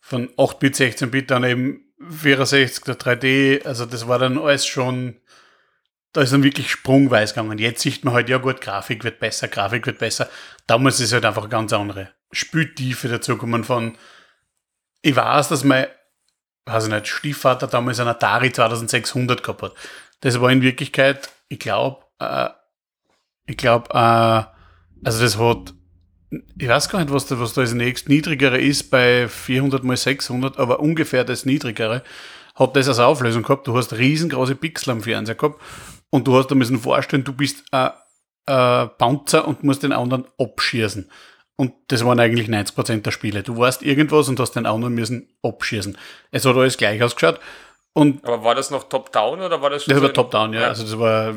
[0.03, 5.15] von 8-Bit, 16-Bit dann eben 64, der 3D, also das war dann alles schon,
[6.11, 7.57] da ist dann wirklich sprungweise gegangen.
[7.57, 10.29] Jetzt sieht man halt, ja gut, Grafik wird besser, Grafik wird besser.
[10.67, 13.97] Damals ist halt einfach eine ganz andere Spieltiefe dazugekommen von,
[15.01, 15.87] ich weiß, dass mein,
[16.65, 19.73] weiß ich nicht, Stiefvater damals einen Atari 2600 gehabt hat.
[20.19, 22.49] das war in Wirklichkeit, ich glaube, äh,
[23.45, 24.43] ich glaube, äh,
[25.05, 25.73] also das hat,
[26.57, 29.97] ich weiß gar nicht, was da, was da das nächst niedrigere ist bei 400 mal
[29.97, 32.03] 600, aber ungefähr das niedrigere
[32.55, 33.67] hat das als Auflösung gehabt.
[33.67, 35.59] Du hast riesengroße Pixel am Fernseher gehabt
[36.09, 37.89] und du hast da müssen vorstellen, du bist ein
[38.45, 41.09] äh, Panzer und musst den anderen abschießen.
[41.55, 43.43] Und das waren eigentlich 90% der Spiele.
[43.43, 45.97] Du warst irgendwas und hast den anderen müssen abschießen.
[46.31, 47.39] Es hat alles gleich ausgeschaut.
[47.93, 50.61] Und Aber war das noch Top-Down oder war das das so war ein- Top-Down, ja.
[50.67, 51.35] Also das war,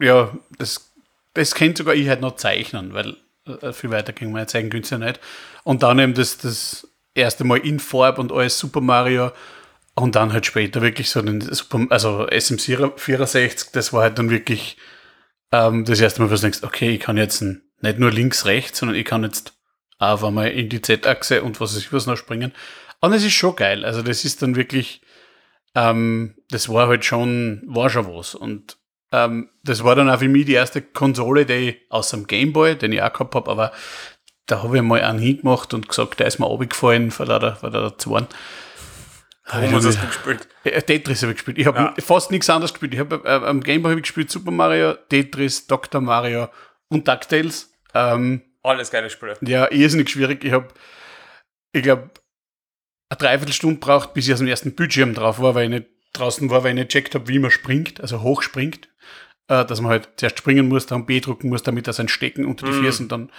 [0.00, 0.92] ja, das,
[1.34, 3.16] das kennt sogar ich halt noch zeichnen, weil
[3.62, 5.20] äh, viel weiter ging meine zeigen könnt ja nicht.
[5.64, 9.32] Und dann eben das, das erste Mal in Farb und alles Super Mario
[9.94, 14.76] und dann halt später wirklich so den Super, also SM64, das war halt dann wirklich
[15.52, 18.78] ähm, das erste Mal, wo du denkst, okay, ich kann jetzt nicht nur links, rechts,
[18.78, 19.54] sondern ich kann jetzt
[19.98, 22.52] auf einmal in die Z-Achse und was weiß ich was noch springen.
[23.00, 23.84] Und es ist schon geil.
[23.84, 25.02] Also das ist dann wirklich,
[25.74, 28.34] ähm, das war halt schon, war schon was.
[28.34, 28.77] Und
[29.12, 32.76] ähm, das war dann auch für mich die erste Konsole, die ich aus dem Gameboy,
[32.76, 33.72] den ich auch gehabt habe, aber
[34.46, 37.58] da habe ich mal einen hingemacht und gesagt, der ist mir runtergefallen, weil er da,
[37.60, 38.26] weil er da zwei
[39.50, 40.48] Warum hast du das gespielt?
[40.64, 41.58] äh, Tetris habe ich gespielt.
[41.58, 41.94] Ich habe Ja.
[42.00, 42.92] fast nichts anderes gespielt.
[42.92, 46.00] Ich habe äh, am Gameboy habe ich gespielt Super Mario, Tetris, Dr.
[46.02, 46.48] Mario
[46.88, 47.72] und DuckTales.
[47.94, 49.36] Ähm, Alles geile Spiele.
[49.40, 50.44] ja, irrsinnig schwierig.
[50.44, 50.68] Ich habe,
[51.72, 52.10] ich glaube,
[53.10, 56.50] eine Dreiviertelstunde braucht, bis ich aus dem ersten Bildschirm drauf war, weil ich nicht draußen
[56.50, 58.88] war, weil ich nicht checkt habe, wie man springt, also hochspringt.
[59.50, 62.44] Äh, dass man halt zuerst springen muss, dann B drücken muss, damit er sein Stecken
[62.44, 63.30] unter die Füße und dann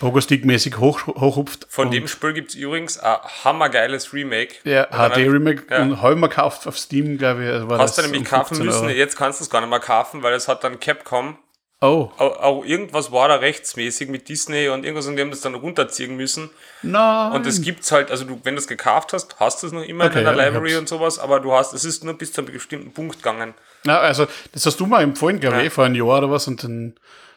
[0.00, 1.66] Pogo-Stick-mäßig hoch, hochhupft.
[1.70, 4.56] Von dem Spiel gibt es übrigens ein hammergeiles Remake.
[4.64, 5.82] Ja, HD-Remake Ja.
[5.82, 7.50] und habe ich mir gekauft auf Steam, glaube ich.
[7.50, 9.80] also War Hast du nämlich kaufen 15 müssen, jetzt kannst du es gar nicht mehr
[9.80, 11.38] kaufen, weil es hat dann Capcom,
[11.82, 15.42] Oh, auch, auch irgendwas war da rechtsmäßig mit Disney und irgendwas und die haben das
[15.42, 16.48] dann runterziehen müssen.
[16.82, 17.32] nein.
[17.32, 19.82] Und es gibt's halt, also du, wenn du es gekauft hast, hast du es noch
[19.82, 22.32] immer Okay, in der ja, Library und sowas, aber du hast, es ist nur bis
[22.32, 23.52] zu einem bestimmten Punkt gegangen.
[23.84, 25.62] Na, also, das hast du mal empfohlen, glaube Ja.
[25.64, 26.48] ich, vor einem Jahr oder was.
[26.48, 26.94] Und dann,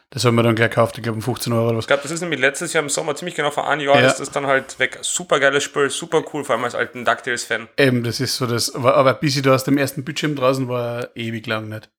[0.08, 1.84] das haben wir dann gleich gekauft, ich glaube, um 15 Euro oder was.
[1.84, 4.06] Ich glaube, das ist nämlich letztes Jahr im Sommer, ziemlich genau vor einem Jahr, Ja.
[4.08, 4.98] ist das dann halt weg.
[5.02, 7.68] Super geiles Spiel, super cool, vor allem als alten DuckTales-Fan.
[7.76, 8.74] Eben, das ist so das.
[8.74, 11.90] Aber, aber bis ich da aus dem ersten Bildschirm draußen war, ewig lang nicht.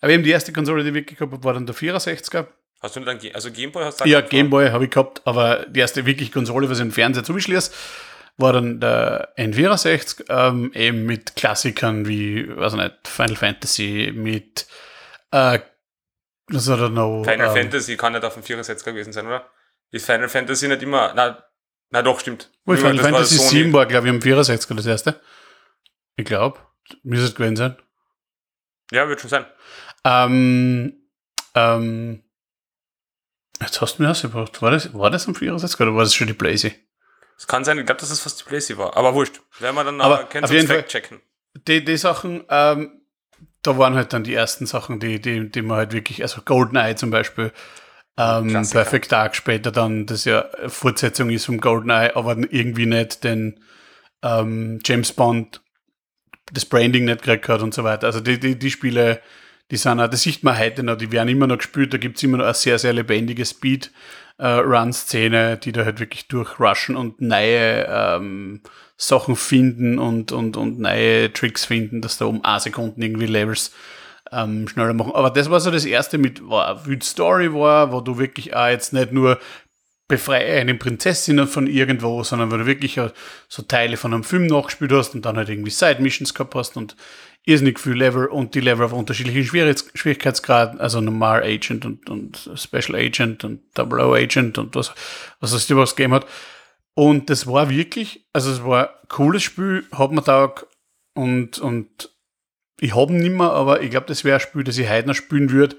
[0.00, 2.46] Aber eben die erste Konsole, die ich wirklich gehabt habe, war dann der 64er.
[2.80, 5.80] Hast du dann, also Gameboy hast du Ja, dann- Gameboy habe ich gehabt, aber die
[5.80, 7.72] erste wirklich Konsole, was ich im Fernseher zugeschlossen
[8.40, 14.68] war dann der N64, ähm, eben mit Klassikern wie, weiß ich nicht, Final Fantasy, mit,
[15.32, 15.58] äh,
[16.46, 17.24] was hat er noch?
[17.24, 19.50] Final ähm, Fantasy kann nicht auf dem 64er gewesen sein, oder?
[19.90, 21.42] Ist Final Fantasy nicht immer, na,
[21.90, 22.48] na doch, stimmt.
[22.64, 23.48] Wohl, Nur, Final das war Fantasy Sony.
[23.50, 25.20] 7 war, glaube ich, am 64er das erste.
[26.14, 26.60] Ich glaube,
[27.02, 27.76] müsste es gewesen sein.
[28.92, 29.46] Ja, wird schon sein.
[30.08, 30.94] Ähm,
[31.54, 32.22] ähm,
[33.60, 34.62] jetzt hast du mir ausgebracht.
[34.62, 36.72] War das, war das am 64 oder war das schon die Blazy?
[37.36, 38.96] Es kann sein, ich glaube, dass das fast die Playsee war.
[38.96, 39.40] Aber wurscht.
[39.60, 41.20] Werden wir dann Aber uns jeden Fall- fact-checken.
[41.66, 43.02] Die, die Sachen, ähm,
[43.62, 46.94] da waren halt dann die ersten Sachen, die, die, die man halt wirklich, also GoldenEye
[46.96, 47.52] zum Beispiel,
[48.16, 48.82] ähm, Klassiker.
[48.82, 53.62] Perfect Dark später dann, das ja Fortsetzung ist vom GoldenEye, aber irgendwie nicht den
[54.22, 55.62] ähm, James Bond,
[56.52, 58.06] das Branding nicht gekriegt hat und so weiter.
[58.06, 59.20] Also die, die, die Spiele,
[59.70, 62.22] die sind auch, das sieht man heute noch, die werden immer noch gespielt, da gibt's
[62.22, 68.62] immer noch eine sehr, sehr lebendige Speed-Run-Szene, die da halt wirklich durchrushen und neue ähm,
[68.96, 73.72] Sachen finden und, und, und neue Tricks finden, dass da um eine Sekunden irgendwie Levels
[74.32, 75.12] ähm, schneller machen.
[75.14, 78.68] Aber das war so das erste mit, eine Wild Story war, wo du wirklich auch
[78.68, 79.38] jetzt nicht nur
[80.08, 82.98] befreie eine Prinzessin von irgendwo, sondern wo du wirklich
[83.48, 86.96] so Teile von einem Film nachgespielt hast und dann halt irgendwie Side-Missions gehabt hast und
[87.48, 92.50] irrsinnig viel Level und die Level auf unterschiedlichen Schwierig Schwierigkeitsgraden, also normal Agent und, und
[92.54, 94.92] Special Agent und Double O Agent und was,
[95.40, 96.26] was es was gegeben hat.
[96.92, 100.66] Und das war wirklich, also es war ein cooles Spiel, hat mir taugt
[101.14, 102.10] und, und
[102.80, 105.08] ich habe ihn nicht mehr, aber ich glaube, das wäre ein Spiel, das ich heute
[105.08, 105.76] noch spielen würde,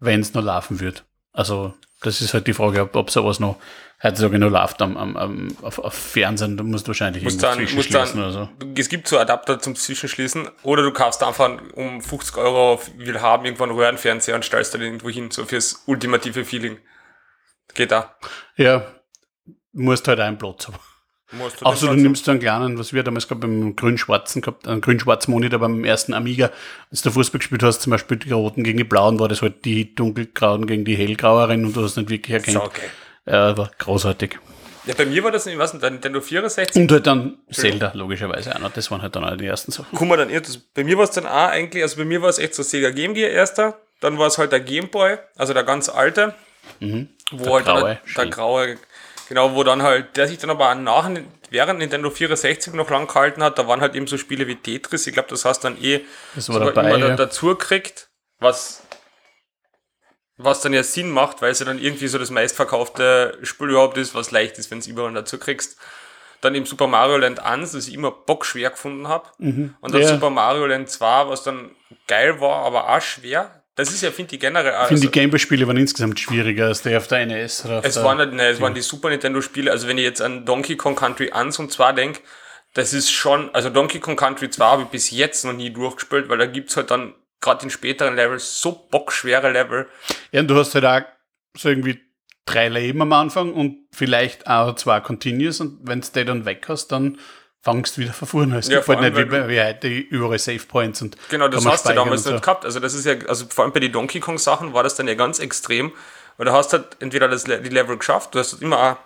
[0.00, 1.04] wenn es noch laufen wird.
[1.32, 3.56] Also, das ist halt die Frage, ob, ob sowas noch
[4.02, 6.56] heutzutage noch läuft am, am, am, auf, auf Fernsehen.
[6.56, 8.80] Du musst wahrscheinlich Muss irgendwas dann, muss zwischenschließen dann, oder so.
[8.80, 13.44] Es gibt so Adapter zum Zwischenschließen oder du kaufst einfach um 50 Euro, will haben,
[13.44, 16.78] irgendwann Röhrenfernseher und stellst dann irgendwo hin, so fürs ultimative Feeling.
[17.74, 18.16] Geht da.
[18.56, 18.84] Ja,
[19.72, 20.78] musst halt einen Platz haben.
[21.32, 24.80] Musst Außer du nimmst so einen kleinen, was wir damals gehabt beim grün-schwarzen gehabt, einen
[24.80, 26.50] grün-schwarzen Monitor beim ersten Amiga.
[26.90, 29.64] Als du Fußball gespielt hast, zum Beispiel die Roten gegen die Blauen, war das halt
[29.64, 32.54] die dunkelgrauen gegen die hellgraueren und du hast nicht wirklich erkannt.
[32.54, 32.88] so, okay.
[33.26, 34.38] Ja, war großartig.
[34.84, 36.82] Ja, bei mir war das, ich weiß nicht, der Nintendo 64.
[36.82, 38.72] Und halt dann Zelda, logischerweise auch noch.
[38.72, 39.96] Das waren halt dann auch die ersten Sachen.
[39.96, 40.28] Guck mal, dann.
[40.74, 42.90] Bei mir war es dann auch eigentlich, also bei mir war es echt so Sega
[42.90, 46.34] Game Gear erster, dann war es halt der Game Boy, also der ganz alte,
[46.80, 47.08] wo Mhm.
[47.30, 48.76] Der halt graue, der, der graue,
[49.32, 51.08] Genau, wo dann halt, der sich dann aber nach,
[51.48, 55.06] während Nintendo 64 noch lang gehalten hat, da waren halt eben so Spiele wie Tetris.
[55.06, 56.02] Ich glaube, das hast dann eh
[56.34, 57.08] Das war dabei, immer ja.
[57.08, 58.82] da, dazu gekriegt, was,
[60.36, 63.96] was dann ja Sinn macht, weil es ja dann irgendwie so das meistverkaufte Spiel überhaupt
[63.96, 65.78] ist, was leicht ist, wenn es überall dazu kriegst.
[66.42, 69.30] Dann eben Super Mario Land 1, das ich immer bockschwer gefunden habe.
[69.80, 70.08] Und dann Ja.
[70.08, 71.70] Super Mario Land 2, was dann
[72.06, 73.61] geil war, aber auch schwer.
[73.74, 74.70] Das ist ja, finde ich, generell.
[74.72, 77.96] Ich Also, finde, die Gameboy-Spiele waren insgesamt schwieriger als der auf der NES oder es
[78.02, 79.70] waren, halt- ne, es waren die Super Nintendo-Spiele.
[79.70, 82.20] Also, wenn ich jetzt an Donkey Kong Country 1 und 2 denke,
[82.74, 86.28] das ist schon, also Donkey Kong Country 2 habe ich bis jetzt noch nie durchgespielt,
[86.28, 89.86] weil da gibt's halt dann gerade in späteren Levels so bockschwere Level.
[90.32, 91.02] Ja, und du hast halt auch
[91.56, 92.00] so irgendwie
[92.46, 96.64] drei Leben am Anfang und vielleicht auch zwei Continuous und wenn du die dann weg
[96.68, 97.18] hast, dann
[97.62, 98.58] fangst wieder von vorne.
[98.58, 101.48] Es Ja, gibt vor halt nicht wie, bei- wie heute überall Save Points und Genau,
[101.48, 102.64] das hast du damals und nicht gehabt.
[102.64, 105.06] Also das ist ja, also vor allem bei den Donkey Kong Sachen war das dann
[105.08, 105.92] ja ganz extrem,
[106.36, 108.96] weil du hast halt entweder das, die Level geschafft, du hast halt immer eine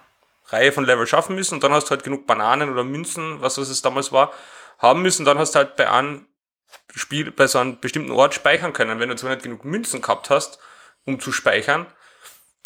[0.49, 3.57] Reihe von Level schaffen müssen und dann hast du halt genug Bananen oder Münzen, was
[3.57, 4.33] das es damals war,
[4.79, 6.27] haben müssen, dann hast du halt bei einem
[6.95, 9.01] Spiel, bei so einem bestimmten Ort speichern können.
[9.01, 10.59] Wenn du zwar nicht genug Münzen gehabt hast,
[11.05, 11.87] um zu speichern,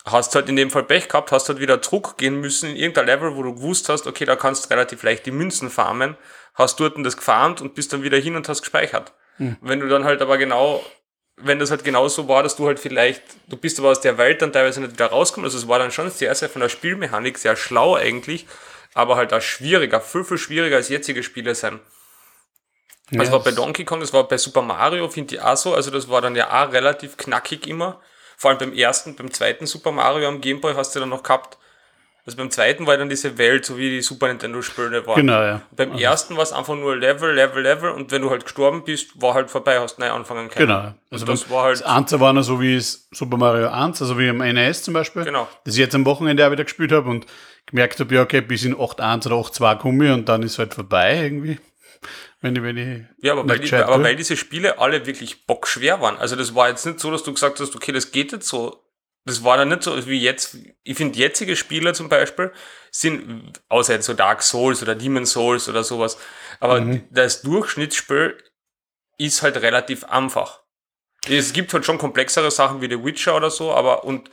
[0.05, 3.07] hast halt in dem Fall Pech gehabt, hast halt wieder Druck gehen müssen in irgendein
[3.07, 6.17] Level, wo du gewusst hast, okay, da kannst du relativ leicht die Münzen farmen,
[6.55, 9.13] hast dort das gefarmt und bist dann wieder hin und hast gespeichert.
[9.61, 10.85] Wenn du dann halt aber genau,
[11.37, 14.19] wenn das halt genau so war, dass du halt vielleicht, du bist aber aus der
[14.19, 16.69] Welt dann teilweise nicht wieder rausgekommen, also es war dann schon sehr, sehr von der
[16.69, 18.47] Spielmechanik sehr schlau eigentlich,
[18.95, 21.81] aber halt auch schwieriger, viel, viel schwieriger als jetzige Spiele sein.
[23.13, 25.75] Das Ja, war bei Donkey Kong, das war bei Super Mario, finde ich auch so.
[25.75, 28.01] Also das war dann ja auch relativ knackig immer.
[28.41, 31.59] Vor allem beim ersten, beim zweiten Super Mario am Gameboy hast du dann noch gehabt.
[32.25, 35.17] Also beim zweiten war dann diese Welt, so wie die Super Nintendo-Spiele waren.
[35.17, 35.61] Genau, ja.
[35.77, 39.21] Beim ersten war es einfach nur Level, Level, Level und wenn du halt gestorben bist,
[39.21, 40.69] war halt vorbei, hast neu anfangen können.
[40.69, 40.95] Genau.
[41.11, 44.01] Also das das war halt- Das 1 war noch so wie es Super Mario 1,
[44.01, 45.25] also wie am NES zum Beispiel.
[45.25, 45.47] Genau.
[45.65, 47.27] Das ich jetzt am Wochenende auch wieder gespielt habe und
[47.67, 50.73] gemerkt habe, ja, okay, bis in 8.1 oder 8.2 komme ich und dann ist halt
[50.73, 51.59] vorbei irgendwie.
[52.41, 56.01] Wenn ich, wenn ich Ja, aber, weil, die, aber weil diese Spiele alle wirklich bockschwer
[56.01, 56.17] waren.
[56.17, 58.83] Also das war jetzt nicht so, dass du gesagt hast, okay, das geht jetzt so.
[59.27, 60.57] Das war dann nicht so wie jetzt.
[60.83, 62.51] Ich finde, jetzige Spiele zum Beispiel
[62.91, 66.17] sind, außer jetzt so Dark Souls oder Demon Souls oder sowas,
[66.59, 67.03] aber Mhm.
[67.11, 68.39] das Durchschnittsspiel
[69.19, 70.63] ist halt relativ einfach.
[71.29, 74.31] Es gibt halt schon komplexere Sachen wie The Witcher oder so, aber und,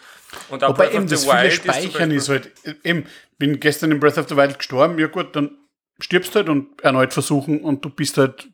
[0.50, 2.86] und auch Wobei Breath eben of das the viele Wild ist Speichern ist, Beispiel- halt,
[2.86, 3.06] eben,
[3.38, 5.58] bin gestern in Breath of the Wild gestorben, ja gut, dann
[6.00, 8.50] stirbst halt und erneut versuchen und du bist halt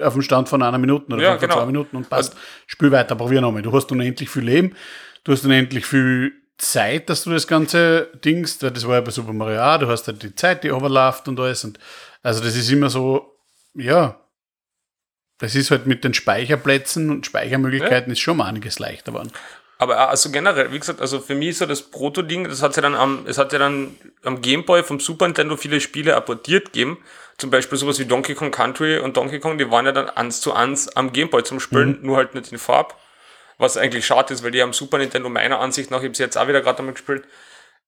[0.00, 1.54] auf dem Stand von einer Minute oder Ja, von genau.
[1.56, 2.36] zwei Minuten und passt.
[2.66, 3.62] Spiel weiter, probier nochmal.
[3.62, 4.74] Du hast unendlich viel Leben,
[5.24, 9.10] du hast unendlich viel Zeit, dass du das ganze Dings, weil das war ja bei
[9.10, 11.78] Super Mario auch, du hast halt die Zeit, die overläuft und alles und
[12.22, 13.34] also das ist immer so,
[13.74, 14.20] ja,
[15.38, 19.32] das ist halt mit den Speicherplätzen und Speichermöglichkeiten ist schon mal einiges leichter geworden.
[19.80, 22.76] Aber auch, also generell, wie gesagt, also für mich ist so das Proto-Ding, das hat
[22.76, 26.66] ja dann am, es hat ja dann am Gameboy vom Super Nintendo viele Spiele apportiert
[26.66, 26.98] gegeben.
[27.38, 30.42] Zum Beispiel sowas wie Donkey Kong Country und Donkey Kong, die waren ja dann eins
[30.42, 32.94] zu eins am Gameboy zum Spielen, nur halt nicht in Farb.
[33.56, 36.24] Was eigentlich schade ist, weil die am Super Nintendo meiner Ansicht nach, ich habe sie
[36.24, 37.24] jetzt auch wieder gerade einmal gespielt,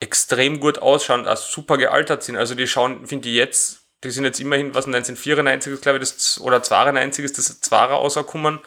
[0.01, 2.37] extrem gut ausschauen, also super gealtert sind.
[2.37, 6.09] Also die schauen, finde ich jetzt, die sind jetzt immerhin, was 1994 ist, glaube ich,
[6.11, 8.61] das, oder 92 ist das Zwarer rausgekommen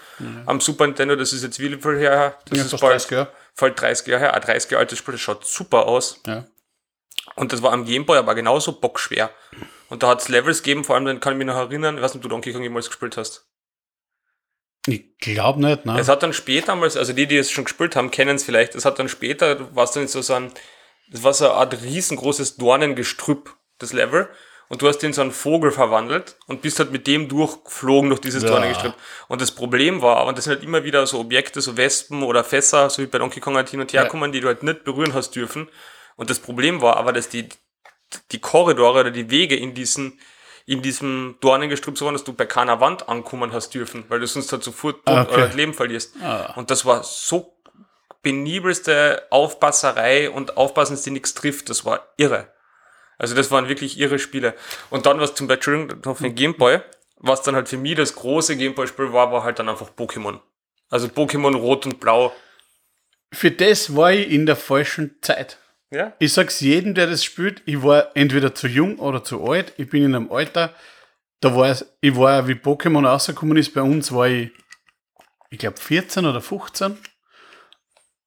[0.46, 2.38] am Super Nintendo, das ist jetzt wie viel her?
[2.46, 3.32] Das Ja, ist bald, 30 Jahre.
[3.58, 6.22] bald 30 Jahre her, ein 30 Jahre altes Spiel, das schaut super aus.
[6.26, 6.46] Ja.
[7.36, 9.30] Und das war am Gameboy aber genauso bockschwer.
[9.90, 12.02] Und da hat es Levels gegeben, vor allem, dann kann ich mich noch erinnern, ich
[12.02, 13.46] weiß nicht, ob du Donkey Kong jemals gespielt hast.
[14.88, 16.00] Ich glaube nicht, ne?
[16.00, 18.86] Es hat dann später also die, die es schon gespielt haben, kennen es vielleicht, es
[18.86, 20.52] hat dann später, du warst dann so, so ein,
[21.10, 24.30] das war so eine Art riesengroßes Dornengestrüpp, das Level.
[24.68, 28.22] Und du hast den so einen Vogel verwandelt und bist halt mit dem durchgeflogen durch
[28.22, 28.50] dieses Ja.
[28.50, 28.96] Dornengestrüpp.
[29.28, 32.44] Und das Problem war, aber das sind halt immer wieder so Objekte, so Wespen oder
[32.44, 34.08] Fässer, so wie bei Donkey Kong halt hin und her Ja.
[34.10, 35.70] kommen, die du halt nicht berühren hast dürfen.
[36.16, 37.48] Und das Problem war aber, dass die,
[38.32, 40.20] die Korridore oder die Wege in diesen,
[40.66, 44.26] in diesem Dornengestrüpp so waren, dass du bei keiner Wand ankommen hast dürfen, weil du
[44.26, 45.42] sonst halt sofort Ah, tot okay.
[45.48, 46.16] das Leben verlierst.
[46.24, 46.54] Ah.
[46.56, 47.54] Und das war so
[48.24, 51.70] penibelste Aufpasserei und Aufpassen, dass die nichts trifft.
[51.70, 52.48] Das war irre.
[53.18, 54.56] Also das waren wirklich irre Spiele.
[54.90, 56.80] Und dann, was zum Beispiel für den Gameboy,
[57.18, 60.40] was dann halt für mich das große Gameboy-Spiel war, war halt dann einfach Pokémon.
[60.90, 62.34] Also Pokémon Rot und Blau.
[63.32, 65.58] Für das war ich in der falschen Zeit.
[65.92, 66.14] Ja?
[66.20, 69.74] Ich sag's jedem, der das spielt, ich war entweder zu jung oder zu alt.
[69.78, 70.74] Ich bin in einem Alter,
[71.40, 74.52] da war es, ich war, wie Pokémon rausgekommen ist, bei uns war ich,
[75.50, 76.98] ich glaube 14 oder 15.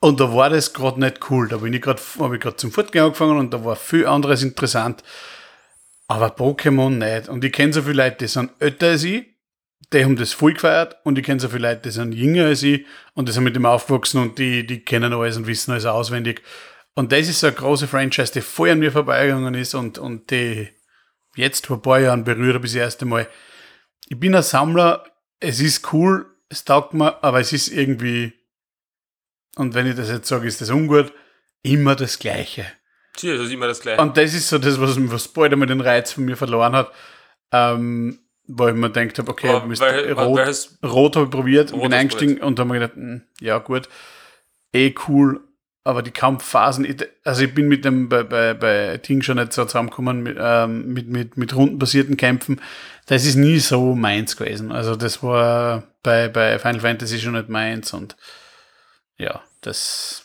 [0.01, 1.49] Und da war das gerade nicht cool.
[1.49, 4.43] Da bin ich gerade, habe ich gerade zum Fortgehen angefangen und da war viel anderes
[4.43, 5.03] interessant.
[6.07, 7.29] Aber Pokémon nicht.
[7.29, 9.27] Und ich kenne so viele Leute, die sind älter als ich,
[9.93, 12.63] die haben das voll gefeiert und ich kenne so viele Leute, die sind jünger als
[12.63, 12.85] ich
[13.15, 16.43] und die sind mit dem aufgewachsen und die, die kennen alles und wissen alles auswendig.
[16.95, 20.31] Und das ist so eine große Franchise, die voll an mir vorbeigegangen ist und, und
[20.31, 20.69] die
[21.37, 23.29] jetzt vor ein paar Jahren berühre bis das erste Mal.
[24.09, 25.05] Ich bin ein Sammler,
[25.41, 28.33] es ist cool, es taugt mir, aber es ist irgendwie,
[29.59, 31.13] und wenn ich das jetzt sage, ist das ungut,
[31.63, 32.65] immer das Gleiche.
[33.15, 34.01] Tja, das ist immer das Gleiche.
[34.01, 36.93] Und das ist so das, was, was bald einmal den Reiz von mir verloren hat.
[37.53, 40.39] Ähm, wo ich mir gedacht habe, okay, Aber weil- rot,
[40.81, 43.59] weil rot habe ich probiert und Rot bin eingestiegen und habe mir gedacht, hm, ja
[43.59, 43.89] gut,
[44.73, 45.41] eh cool,
[45.85, 49.53] aber die Kampfphasen, ich, also ich bin mit dem bei, bei, bei Ting schon nicht
[49.53, 52.61] so zusammengekommen mit, ähm, mit, mit, mit rundenbasierten Kämpfen.
[53.07, 54.73] Das ist nie so meins gewesen.
[54.73, 58.17] Also das war bei, bei Final Fantasy schon nicht meins und
[59.19, 60.25] ja, das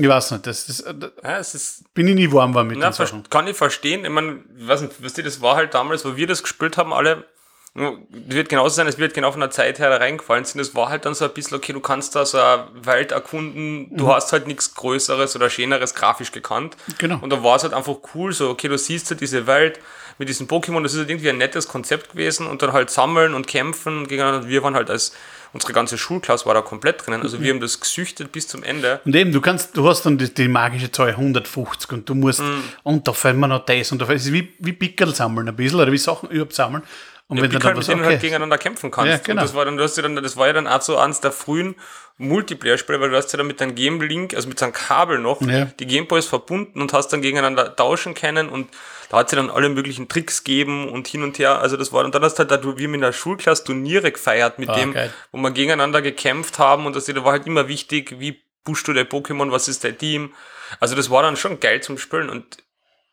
[0.00, 2.78] ich weiß nicht, das, das, da Ja, es ist bin ich nie warm war mit
[2.78, 3.28] Na, den Sachen.
[3.28, 4.04] kann ich verstehen.
[4.04, 6.94] Ich meine, weiß nicht, weißt du, das war halt damals, wo wir das gespielt haben,
[6.94, 7.26] alle.
[7.72, 10.60] Wird genauso sein, es wird genau von der Zeit her da reingefallen sind.
[10.60, 13.96] Es war halt dann so ein bisschen, okay, du kannst da so eine Welt erkunden,
[13.96, 16.76] du hast halt nichts Größeres oder Schöneres grafisch gekannt.
[16.98, 17.18] Genau.
[17.20, 19.78] Und da war es halt einfach cool, so, okay, du siehst halt diese Welt
[20.18, 23.34] mit diesen Pokémon, das ist halt irgendwie ein nettes Konzept gewesen und dann halt sammeln
[23.34, 24.42] und kämpfen und gegeneinander.
[24.44, 25.14] Und wir waren halt als,
[25.52, 27.22] unsere ganze Schulklasse war da komplett drinnen.
[27.22, 29.00] Also wir haben das gesüchtet bis zum Ende.
[29.04, 32.40] Und eben, du kannst, du hast dann die, die magische Zahl 150 und du musst,
[32.40, 32.64] Mhm.
[32.82, 35.48] und da fällt mir noch das und da fällt, es ist wie, wie Pickel sammeln
[35.48, 36.82] ein bisschen oder wie Sachen überhaupt sammeln.
[37.30, 39.10] Und wenn dann halt, mit denen halt okay, gegeneinander kämpfen kannst.
[39.10, 39.40] Ja, genau.
[39.40, 41.20] Und das war dann, du hast ja dann, das war ja dann auch so eins
[41.20, 41.76] der frühen
[42.18, 45.40] Multiplayer-Spiele, weil du hast ja dann mit deinem Game Link, also mit deinem Kabel noch,
[45.40, 45.64] Ja.
[45.66, 48.68] die Gameboys verbunden und hast dann gegeneinander tauschen können und
[49.08, 51.60] da hat sie dann alle möglichen Tricks gegeben und hin und her.
[51.60, 54.58] Also das war, und dann hast du halt, da, wir in der Schulklasse Turniere gefeiert
[54.58, 55.12] mit Ah, dem, geil.
[55.32, 58.92] wo wir gegeneinander gekämpft haben und das da war halt immer wichtig, wie pushst du
[58.92, 60.34] dein Pokémon, was ist dein Team.
[60.78, 62.58] Also das war dann schon geil zum Spielen und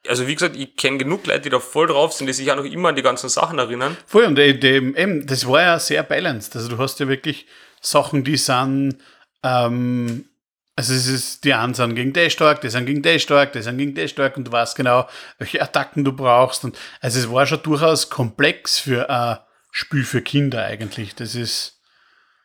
[0.07, 2.55] also wie gesagt, ich kenne genug Leute, die da voll drauf sind, die sich auch
[2.55, 3.97] noch immer an die ganzen Sachen erinnern.
[4.05, 6.55] voll, und eben, das war ja sehr balanced.
[6.55, 7.47] Also du hast ja wirklich
[7.81, 8.97] Sachen, die sind,
[9.43, 10.25] ähm,
[10.75, 13.61] also es ist, die einen sind gegen die stark, die sind gegen die stark, die
[13.61, 16.63] sind gegen die stark und du weißt genau, welche Attacken du brauchst.
[16.63, 19.39] Und also es war schon durchaus komplex für ein
[19.71, 21.15] Spiel für Kinder eigentlich.
[21.15, 21.81] Das ist,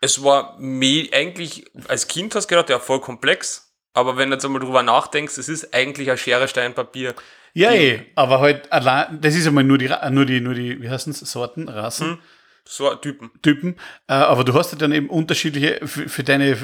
[0.01, 3.73] es war eigentlich, als Kind hast du gedacht, ja, voll komplex.
[3.95, 7.15] Aber wenn du jetzt einmal drüber nachdenkst, es ist eigentlich ein Schere, Stein, Papier.
[7.55, 10.81] Ja, eh, aber halt allein, das ist einmal nur die, Ra- nur die, nur die,
[10.81, 12.19] wie heißen es, Sorten, Rassen,
[12.65, 13.31] So ein Typen.
[13.43, 13.77] Typen.
[14.09, 16.57] Äh, aber du hast ja dann eben unterschiedliche, für, für deine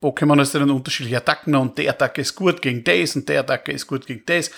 [0.00, 3.40] Pokémon hast du dann unterschiedliche Attacken und die Attacke ist gut gegen das und der
[3.40, 4.50] Attacke ist gut gegen das.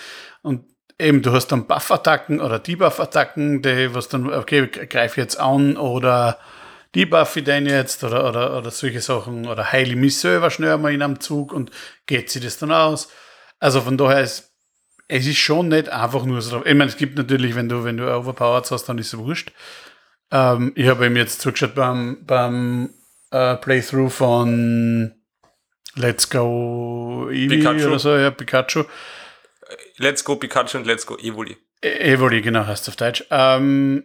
[0.43, 0.65] Und
[1.01, 6.39] eben, du hast dann Buff-Attacken oder Debuff-Attacken, die, was dann, okay, greif jetzt an oder
[6.95, 10.93] debuff ich den jetzt oder, oder, oder solche Sachen oder heile mich selber schnell mal
[10.93, 11.71] in einem Zug und
[12.07, 13.09] geht sie das dann aus.
[13.59, 14.52] Also von daher ist
[15.13, 16.65] es ist schon nicht einfach nur so.
[16.65, 19.53] Ich meine, es gibt natürlich, wenn du, wenn du Overpowered hast, dann ist es wurscht.
[20.31, 22.91] Ähm, ich habe ihm jetzt zugeschaut beim, beim
[23.31, 25.13] äh, Playthrough von
[25.95, 27.87] Let's Go Eevee Pikachu.
[27.87, 28.85] oder so, ja, Pikachu.
[29.99, 31.57] Let's go Pikachu und Let's go Evoli.
[31.83, 33.25] E- Evoli, genau, heißt auf Deutsch.
[33.31, 34.05] Ähm,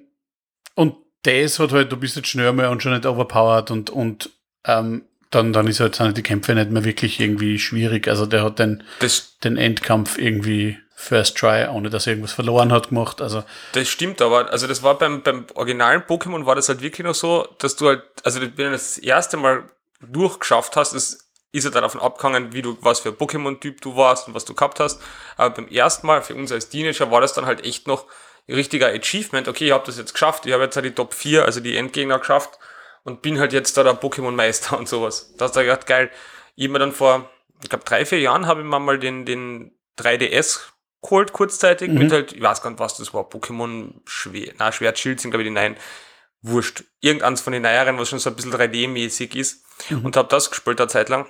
[0.76, 4.30] und das hat halt, du bist jetzt schnell mal und schon nicht overpowered und, und
[4.66, 8.08] ähm, dann, dann ist halt sind die Kämpfe nicht mehr wirklich irgendwie schwierig.
[8.08, 12.72] Also der hat den, Das, den Endkampf irgendwie First Try, ohne dass er irgendwas verloren
[12.72, 13.22] hat, gemacht.
[13.22, 14.52] Also das stimmt aber.
[14.52, 17.88] Also das war beim, beim originalen Pokémon war das halt wirklich noch so, dass du
[17.88, 19.66] halt, also wenn du das erste Mal
[20.02, 24.28] durchgeschafft hast, ist, ist er dann davon abgehangen, wie du, was für Pokémon-Typ du warst
[24.28, 25.00] und was du gehabt hast.
[25.38, 28.06] Aber beim ersten Mal, für uns als Teenager, war das dann halt echt noch
[28.48, 29.48] ein richtiger Achievement.
[29.48, 31.78] Okay, ich habe das jetzt geschafft, ich habe jetzt halt die Top 4, also die
[31.78, 32.58] Endgegner geschafft
[33.04, 35.36] und bin halt jetzt da der Pokémon-Meister und sowas.
[35.38, 36.10] Da hast du gedacht, geil.
[36.56, 37.30] Ich mir dann vor,
[37.62, 40.62] ich glaube, drei, vier Jahren habe ich mir mal den, den 3DS
[41.02, 44.98] geholt, kurzzeitig, mit halt, ich weiß gar nicht, was das war, Pokémon Schwer, na, Schwert,
[45.00, 45.76] Schild sind, glaube ich, die neuen.
[46.42, 46.84] Wurscht.
[47.02, 49.66] Irgendeins von den neueren, was schon so ein bisschen 3D-mäßig ist.
[50.04, 51.26] Und habe das gespielt eine Zeit lang.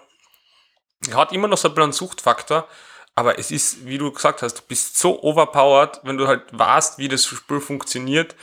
[1.14, 2.68] Hat immer noch so ein bisschen einen Suchtfaktor,
[3.16, 6.98] aber es ist, wie du gesagt hast, du bist so overpowered, wenn du halt weißt,
[7.00, 8.36] wie das Spiel funktioniert.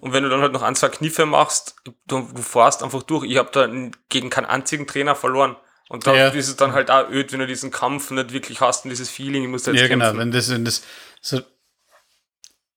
[0.00, 3.24] Und wenn du dann halt noch ein, zwei Kniffe machst, du, du fährst einfach durch.
[3.24, 3.68] Ich habe da
[4.08, 5.56] gegen keinen einzigen Trainer verloren.
[5.88, 6.28] Und da Ja.
[6.28, 9.10] ist es dann halt auch öd, wenn du diesen Kampf nicht wirklich hast und dieses
[9.10, 10.08] Feeling, ich muss da jetzt Ja, kämpfen.
[10.08, 10.20] genau.
[10.20, 10.82] Wenn das, wenn das,
[11.20, 11.40] so,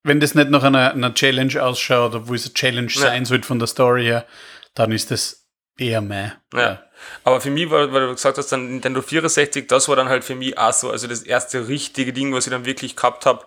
[0.04, 3.02] wenn das nicht nach einer, einer Challenge ausschaut, obwohl es eine Challenge Ja.
[3.02, 4.26] sein sollte von der Story her,
[4.74, 6.32] dann ist das eher meh.
[6.54, 6.82] Ja.
[7.24, 10.24] Aber für mich, weil, weil du gesagt hast, dann Nintendo 64, das war dann halt
[10.24, 13.46] für mich auch so, also das erste richtige Ding, was ich dann wirklich gehabt habe.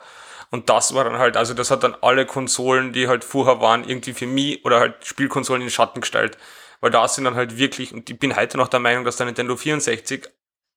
[0.51, 3.85] Und das war dann halt, also das hat dann alle Konsolen, die halt vorher waren,
[3.89, 6.39] irgendwie für mich oder halt Spielkonsolen in den Schatten gestellt.
[6.81, 9.26] Weil da sind dann halt wirklich, und ich bin heute noch der Meinung, dass der
[9.26, 10.29] Nintendo 64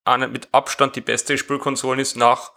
[0.04, 2.52] eine mit Abstand die beste Spielkonsole ist nach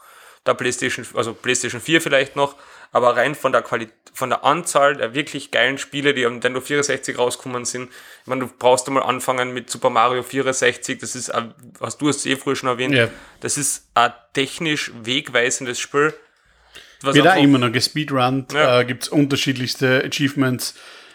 [0.47, 2.55] der PlayStation, also PlayStation 4 vielleicht noch,
[2.93, 6.61] aber rein von der Qualität, von der Anzahl der wirklich geilen Spiele, die am Nintendo
[6.61, 7.91] 64 rausgekommen sind.
[8.23, 12.09] Ich meine, du brauchst einmal anfangen mit Super Mario 64, das ist, ein, was du
[12.09, 13.09] hast eh früher schon erwähnt, Ja.
[13.41, 16.15] das ist ein technisch wegweisendes Spiel.
[17.03, 18.81] Was Wird auch immer noch gespeedrunnt, Ja.
[18.81, 20.75] äh, gibt es unterschiedlichste Achievements.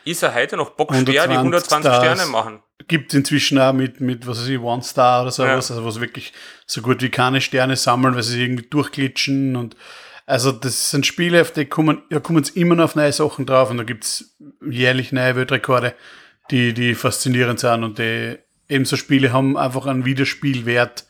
[0.10, 2.04] Ist er heute noch bockschwer, die 120 120 Stars.
[2.04, 2.60] Sterne machen.
[2.88, 5.76] Gibt inzwischen auch mit, mit, was weiß ich, One Star oder sowas, Ja.
[5.76, 6.34] also was wirklich
[6.66, 9.76] so gut wie keine Sterne sammeln, weil sie irgendwie durchglitschen und
[10.26, 13.48] also das sind Spiele, auf die kommen, ja, kommen es immer noch auf neue Sachen
[13.48, 14.36] drauf und da gibt es
[14.70, 15.96] jährlich neue Weltrekorde,
[16.52, 18.38] die, die faszinierend sind und die
[18.68, 21.06] eben so Spiele haben einfach einen Wiederspielwert.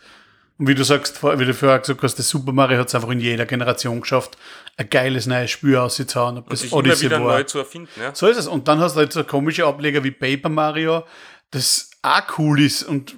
[0.60, 3.10] Und wie du sagst, wie du vorher gesagt hast, das Super Mario hat es einfach
[3.10, 4.38] in jeder Generation geschafft,
[4.76, 6.38] ein geiles neues Spiel auszuhauen.
[6.38, 7.38] Ob Und das sich immer Odyssey wieder war.
[7.38, 7.90] neu zu erfinden.
[8.00, 8.14] Ja.
[8.14, 8.48] So ist es.
[8.48, 11.06] Und dann hast du halt so komische Ableger wie Paper Mario,
[11.52, 13.16] das auch cool ist und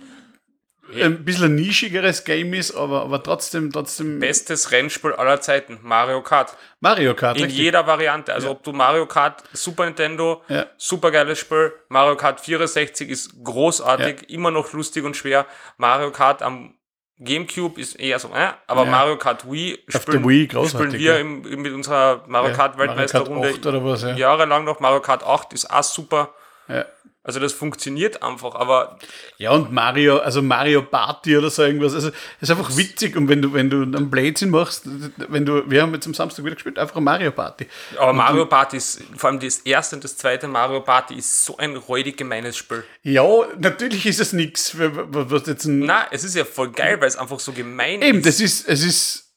[0.93, 6.21] ein bisschen ein nischigeres Game ist, aber, aber trotzdem, trotzdem Bestes Rennspiel aller Zeiten, Mario
[6.21, 6.55] Kart.
[6.81, 7.37] Mario Kart.
[7.37, 7.61] In richtig.
[7.61, 8.33] jeder Variante.
[8.33, 10.65] Also ob du Mario Kart Super Nintendo, Ja.
[10.77, 11.71] super geiles Spiel.
[11.87, 15.47] Mario Kart 64 ist großartig, immer noch lustig und schwer.
[15.77, 16.75] Mario Kart am
[17.23, 18.89] Gamecube ist eher so, äh, aber Ja.
[18.91, 23.49] Mario Kart Wii der Wii spielen wir im, im, mit unserer Mario Ja, Kart Weltmeisterrunde
[23.49, 24.15] 8 oder was, ja.
[24.15, 24.79] jahrelang noch.
[24.79, 26.29] Mario Kart 8 ist auch super.
[26.67, 26.85] Ja.
[27.23, 28.97] Also das funktioniert einfach, aber
[29.37, 31.93] ja, und Mario, also Mario Party oder so irgendwas.
[31.93, 33.15] Also, es ist einfach witzig.
[33.15, 34.85] Und wenn du, wenn du einen Blödsinn machst,
[35.29, 37.67] wenn du, wir haben jetzt am Samstag wieder gespielt, einfach eine Mario Party.
[37.95, 41.57] Aber Mario Party ist, vor allem das erste und das zweite Mario Party ist so
[41.57, 42.83] ein räudig gemeines Spiel.
[43.03, 45.79] Ja, natürlich ist es nichts, was jetzt ein.
[45.79, 48.25] Na, es ist ja voll geil, weil es einfach so gemein Eben, ist.
[48.25, 49.31] das ist, es ist,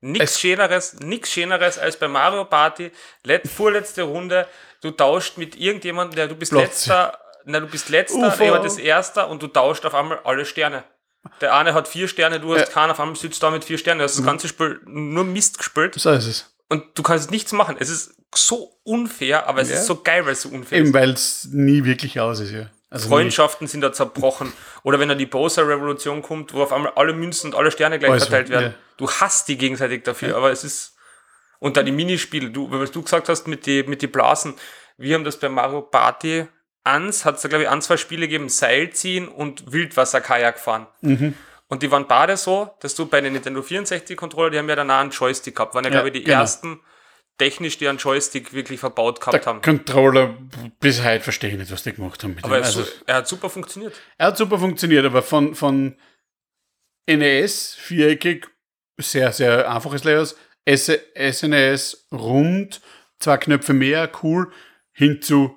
[0.00, 2.92] Nix Schöneres, nix Schöneres als bei Mario Party.
[3.24, 4.46] Let, vorletzte Runde,
[4.86, 6.62] du tauscht mit irgendjemandem, der du bist Platz.
[6.86, 8.44] letzter, na du bist letzter, Ufer.
[8.44, 10.84] jemand ist erster und du tauscht auf einmal alle Sterne.
[11.40, 12.66] Der eine hat vier Sterne, du hast Ja.
[12.68, 12.72] Mhm.
[12.72, 13.98] keinen, auf einmal sitzt da mit vier Sternen.
[13.98, 16.54] Du hast das ganze Spiel nur Mist gespielt so ist es.
[16.68, 17.76] und du kannst nichts machen.
[17.78, 19.76] Es ist so unfair, aber es Ja.
[19.76, 20.94] ist so geil, weil es so unfair Eben, ist.
[20.94, 22.66] weil es nie wirklich aus ist, ja.
[22.90, 23.14] Also nie.
[23.14, 24.52] Freundschaften sind da zerbrochen.
[24.84, 28.10] Oder wenn da die Bowser-Revolution kommt, wo auf einmal alle Münzen und alle Sterne gleich
[28.12, 28.66] Alles, verteilt werden.
[28.72, 28.74] ja.
[28.96, 30.95] Du hasst die gegenseitig dafür, aber es ist.
[31.58, 34.54] Und dann die Minispiele, du, was du gesagt hast mit die, mit die Blasen,
[34.98, 36.46] wir haben das bei Mario Party
[36.84, 40.86] 1, hat es da glaube ich ein, zwei Spiele gegeben, Seilziehen und Wildwasser-Kajak fahren.
[41.00, 41.34] Mhm.
[41.68, 45.00] Und die waren beide so, dass du bei den Nintendo 64-Controller, die haben ja danach
[45.00, 46.40] einen Joystick gehabt, waren ja, Ja, glaube ich die genau.
[46.40, 46.80] ersten
[47.38, 49.62] technisch, die einen Joystick wirklich verbaut Der gehabt haben.
[49.62, 50.36] Controller,
[50.80, 52.64] bis heute verstehe ich nicht, was die gemacht haben mit Aber dem.
[52.64, 53.94] Also, er hat super funktioniert.
[54.16, 55.96] er hat super funktioniert, aber von, von
[57.06, 58.46] NES, viereckig,
[58.98, 60.34] sehr, sehr einfaches Layout,
[60.66, 62.80] S SNES rund,
[63.18, 64.50] zwei Knöpfe mehr, cool,
[64.92, 65.56] hin zu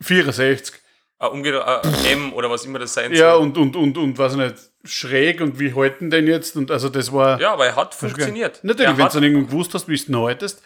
[0.00, 0.74] 64.
[1.20, 3.42] äh, umgeht, äh, M oder was immer das sein Ja, soll.
[3.42, 6.56] und, und, und, und, weiß ich nicht, schräg und wie halten den jetzt?
[6.56, 7.40] Und also das war.
[7.40, 8.60] Ja, aber er hat funktioniert.
[8.64, 10.62] Natürlich, er wenn du dann irgendwo gewusst hast, wie du ihn haltest,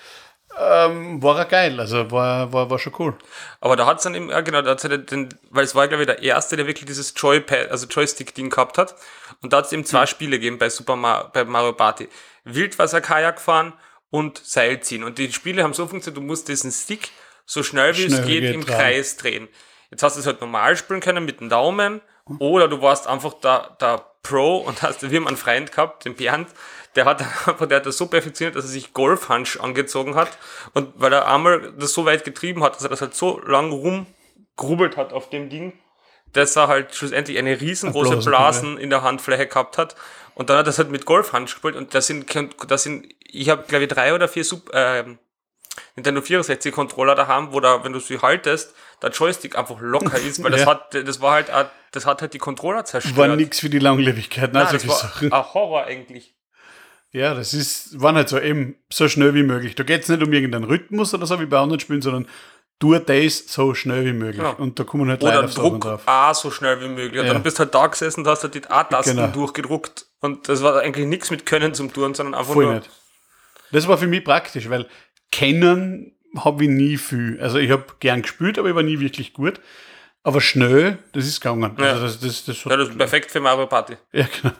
[0.59, 1.79] ähm, war er geil.
[1.81, 3.17] Also war, war, war schon cool.
[3.61, 6.03] aber da hat es dann eben, ja genau, da hat's den, weil es war, glaube
[6.03, 8.95] ich, der erste, der wirklich dieses Joypad, also Joystick-Ding gehabt hat.
[9.41, 12.09] Und da hat es eben zwei Spiele gegeben bei Super Mario, bei Mario Party.
[12.45, 13.73] Wildwasser-Kajak fahren
[14.11, 15.05] und Seilziehen.
[15.05, 17.11] Und die Spiele haben so funktioniert, du musst diesen Stick
[17.47, 18.77] so schnell wie es Schnell geht geht im dran.
[18.77, 19.49] Kreis drehen.
[19.91, 22.01] Jetzt hast du es halt normal spielen können mit dem Daumen
[22.39, 26.15] oder du warst einfach der, der Pro und hast, wir haben einen Freund gehabt, den
[26.15, 26.49] Bernd,
[26.97, 27.21] der hat
[27.71, 30.37] der hat das so perfektioniert, dass er sich Golfhansch angezogen hat
[30.75, 33.71] und weil er einmal das so weit getrieben hat, dass er das halt so lang
[33.71, 35.73] rumgrubbelt hat auf dem Ding,
[36.33, 39.97] dass er halt schlussendlich eine riesengroße Blasen- in der Handfläche gehabt hat
[40.35, 42.27] und dann hat er das halt mit Golfhansch gespielt und das sind,
[42.69, 45.19] das sind, ich habe glaube ich drei oder vier Sub, ähm,
[45.97, 50.19] Nintendo 64 Controller da haben, wo da, wenn du sie haltest, der Joystick einfach locker
[50.19, 50.67] ist, weil das Ja.
[50.67, 51.51] hat, das war halt,
[51.93, 53.17] das hat halt die Controller zerstört.
[53.17, 54.53] War nix für die Langlebigkeit.
[54.53, 55.33] Nein, Nein, das war Sachen.
[55.33, 56.35] ein Horror eigentlich.
[57.13, 59.75] Ja, das ist, war nicht so eben so schnell wie möglich.
[59.75, 62.27] Da geht es nicht um irgendeinen Rhythmus oder so wie bei anderen Spielen, sondern
[62.79, 64.39] tu das so schnell wie möglich.
[64.43, 64.55] Genau.
[64.57, 66.03] Und da kommen halt Oder leider Sachen Druck drauf.
[66.07, 67.21] auch so schnell wie möglich.
[67.21, 67.35] Und Ja.
[67.35, 69.29] dann bist du halt da gesessen und hast halt die A-Tasten Genau.
[69.29, 70.07] durchgedruckt.
[70.21, 72.75] Und das war eigentlich nichts mit Können zum Tun, sondern einfach Voll nur.
[72.77, 72.91] nicht.
[73.73, 74.89] Das war für mich praktisch, weil
[75.31, 77.39] kennen habe ich nie viel.
[77.41, 79.61] Also ich habe gern gespielt, aber ich war nie wirklich gut.
[80.25, 81.77] Aber schnell, das ist gegangen.
[81.79, 81.93] Ja.
[81.93, 83.97] Also das, das, das, Ja, das ist perfekt für Mario Party.
[84.13, 84.55] ja, genau.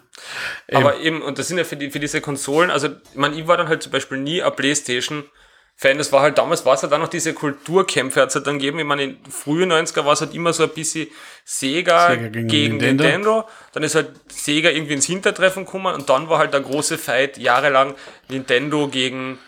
[0.73, 3.47] Aber eben, und das sind ja für, die, für diese Konsolen, also, ich meine, ich
[3.47, 5.99] war dann halt zum Beispiel nie ein Playstation-Fan.
[5.99, 8.59] Das war halt damals, war es halt dann noch diese Kulturkämpfe, hat es halt dann
[8.59, 8.81] gegeben.
[8.81, 11.07] Ich meine, in frühen 90er war es halt immer so ein bisschen
[11.45, 13.05] Sega, Sega gegen, gegen Nintendo.
[13.05, 13.49] Nintendo.
[13.73, 17.39] Dann ist halt Sega irgendwie ins Hintertreffen gekommen und dann war halt der große Fight
[17.39, 17.95] jahrelang
[18.29, 19.39] Nintendo gegen,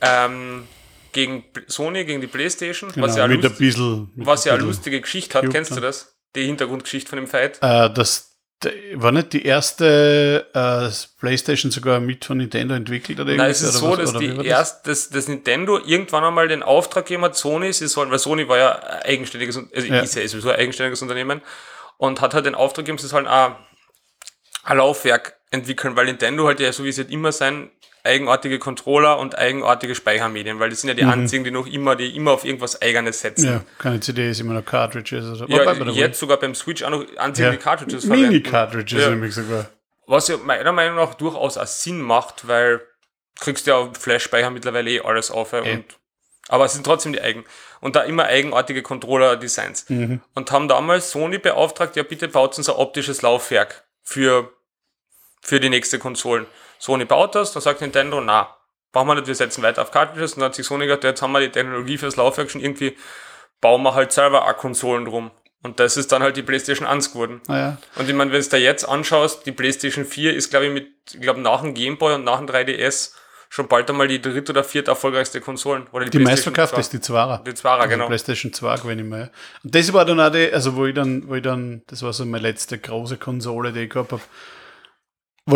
[0.00, 0.66] ähm,
[1.12, 2.92] gegen Sony, gegen die Playstation.
[2.92, 4.10] genau was ja, eine mit ein lust- bisschen.
[4.14, 5.44] mit was ja ein eine lustige Geschichte hat.
[5.44, 5.84] Cube Kennst du dann.
[5.84, 6.14] das?
[6.36, 7.58] Die Hintergrundgeschichte von dem Fight?
[7.62, 8.28] Äh, dass
[8.94, 10.90] war nicht die erste äh,
[11.20, 14.86] Playstation sogar mit von Nintendo entwickelt oder Nein, es ist so, was, dass die erst,
[14.88, 18.58] dass, dass Nintendo irgendwann einmal den Auftrag gegeben hat, Sony, sie sollen, weil Sony war
[18.58, 20.00] ja eigenständiges, also ja.
[20.00, 21.40] ist ja sowieso ein eigenständiges Unternehmen
[21.98, 23.54] und hat halt den Auftrag gegeben, sie sollen ein,
[24.64, 27.70] ein Laufwerk entwickeln, weil Nintendo halt ja, so wie es halt immer sein,
[28.08, 31.10] eigenartige Controller und eigenartige Speichermedien, weil das sind ja die mhm.
[31.10, 33.46] einzigen, die noch immer, die immer auf irgendwas Eigenes setzen.
[33.46, 35.42] Ja, keine CDs, immer noch Cartridges.
[35.42, 37.56] Oder ja, jetzt sogar beim Switch auch noch einzige ja.
[37.56, 38.30] Cartridges verwenden.
[38.30, 39.10] Mini-Cartridges ja.
[39.10, 39.68] nämlich sogar.
[40.06, 44.50] Was ja meiner Meinung nach durchaus auch Sinn macht, weil du kriegst ja auf Flash-Speicher
[44.50, 45.52] mittlerweile eh alles auf.
[45.52, 45.74] Ey.
[45.74, 45.84] Und,
[46.48, 47.44] aber es sind trotzdem die eigen.
[47.80, 49.88] Und da immer eigenartige Controller-Designs.
[49.90, 50.22] Mhm.
[50.34, 54.50] Und haben damals Sony beauftragt, ja bitte baut uns ein optisches Laufwerk für,
[55.42, 56.46] für die nächste Konsolen.
[56.78, 58.54] Sony baut das, dann sagt Nintendo, na,
[58.92, 61.22] brauchen wir nicht, wir setzen weiter auf Cartridges und dann hat sich Sony gesagt, jetzt
[61.22, 62.96] haben wir die Technologie fürs Laufwerk schon irgendwie,
[63.60, 65.30] bauen wir halt selber auch Konsolen drum.
[65.62, 67.40] Und das ist dann halt die PlayStation 1 geworden.
[67.48, 67.76] Ah, ja.
[67.96, 70.88] Und ich meine, wenn du da jetzt anschaust, die PlayStation 4 ist, glaube ich, mit,
[71.12, 73.12] ich glaube, nach dem Gameboy und nach dem 3DS
[73.48, 75.86] schon bald einmal die dritte oder vierte erfolgreichste Konsolen.
[75.92, 77.38] Oder die die meistverkaufte ist die Zwara.
[77.38, 78.06] Die Zwara, also genau.
[78.06, 79.30] PlayStation 2 gewinne ich mal.
[79.64, 82.12] Und das war dann auch die, also wo ich dann, wo ich dann, das war
[82.12, 84.22] so meine letzte große Konsole, die ich gehabt habe,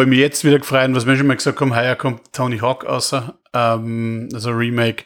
[0.01, 2.85] ich mich jetzt wieder gefreut was wir schon mal gesagt haben, heuer kommt Tony Hawk
[2.85, 5.05] außer, ähm, also Remake.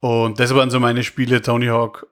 [0.00, 2.06] Und das waren so meine Spiele, Tony Hawk,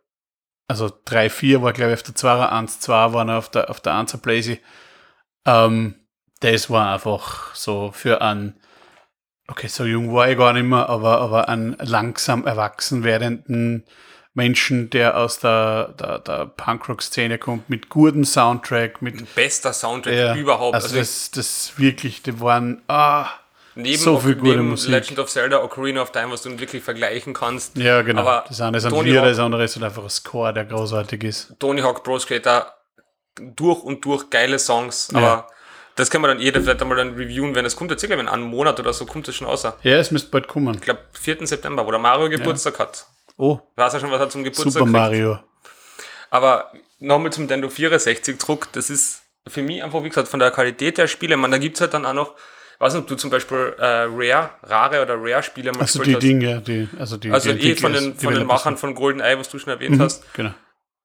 [0.69, 3.81] also 3, 4 war glaube ich auf der 2er, 1, 2 waren auf der, auf
[3.81, 4.61] der 1er Blazy.
[5.47, 5.95] Ähm,
[6.41, 8.61] das war einfach so für einen,
[9.49, 13.85] okay, so jung war ich gar nicht mehr, aber, aber einen langsam erwachsen werdenden
[14.35, 20.35] Menschen, der aus der, der, der Punkrock-Szene kommt, mit gutem Soundtrack, mit bester Soundtrack ja,
[20.35, 20.75] überhaupt.
[20.75, 23.27] Also, also das, das wirklich, die waren ah,
[23.75, 24.91] neben, so viel gute neben Musik.
[24.91, 27.77] Legend of Zelda, Ocarina of Time, was du wirklich vergleichen kannst.
[27.77, 28.23] Ja, genau.
[28.23, 31.25] Aber das eine ist ein Lieder, das andere ist halt einfach ein Score, der großartig
[31.25, 31.55] ist.
[31.59, 32.75] Tony Hawk Pro Skater,
[33.37, 35.19] durch und durch geile Songs, ja.
[35.19, 35.49] aber
[35.95, 37.91] das kann man dann jeder vielleicht einmal dann reviewen, wenn es kommt.
[37.91, 39.77] Jetzt circa in einem Monat oder so kommt es schon außer.
[39.83, 40.75] Ja, es müsste bald kommen.
[40.75, 41.47] Ich glaube, 4.
[41.47, 42.79] September, wo der Mario Geburtstag ja.
[42.81, 43.07] hat.
[43.43, 43.59] Oh.
[43.75, 45.41] Weiß ja schon, was er zum Geburtstag Super Mario.
[46.31, 46.71] Aber
[47.01, 50.97] nochmal zum Nintendo 64 Druck, das ist für mich einfach, wie gesagt, von der Qualität
[50.97, 52.37] der Spiele, man, da gibt es halt dann auch noch,
[52.79, 56.61] weiß nicht, ob du zum Beispiel äh, Rare, Rare oder Rare-Spiele mal Also die Dinge,
[56.61, 59.59] die, also die Also die eh von den, von den Machern von GoldenEye, was du
[59.59, 60.23] schon erwähnt mhm, hast.
[60.35, 60.55] Genau.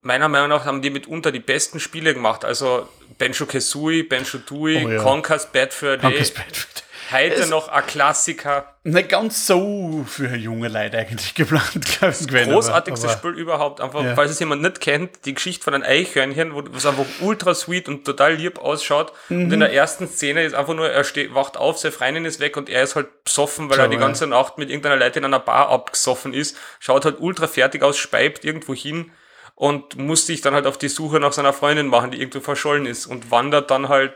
[0.01, 2.45] Meiner Meinung nach haben die mitunter die besten Spiele gemacht.
[2.45, 5.01] Also Benjo Kazooie, Benjo Tooie, oh, ja.
[5.01, 6.11] Conker's Bad Fur Day.
[6.11, 6.86] Conker's Bad Fur Day.
[7.11, 8.75] Heute es noch ein Klassiker.
[8.83, 11.85] Nicht ganz so für junge Leute eigentlich geplant.
[12.01, 13.81] Das großartigste aber, Spiel überhaupt.
[13.81, 14.15] Einfach, ja.
[14.15, 17.87] falls es jemand nicht kennt, die Geschichte von einem Eichhörnchen, wo es einfach ultra sweet
[17.87, 19.13] und total lieb ausschaut.
[19.29, 19.45] Mhm.
[19.45, 22.39] Und in der ersten Szene ist einfach nur, er steht, wacht auf, seine Freundin ist
[22.39, 24.29] weg und er ist halt besoffen, weil Schau, er die ganze ja.
[24.31, 26.57] Nacht mit irgendeiner Leute in einer Bar abgesoffen ist.
[26.79, 29.11] Schaut halt ultra fertig aus, speibt irgendwo hin
[29.55, 32.85] und muss sich dann halt auf die Suche nach seiner Freundin machen, die irgendwo verschollen
[32.85, 34.13] ist und wandert dann halt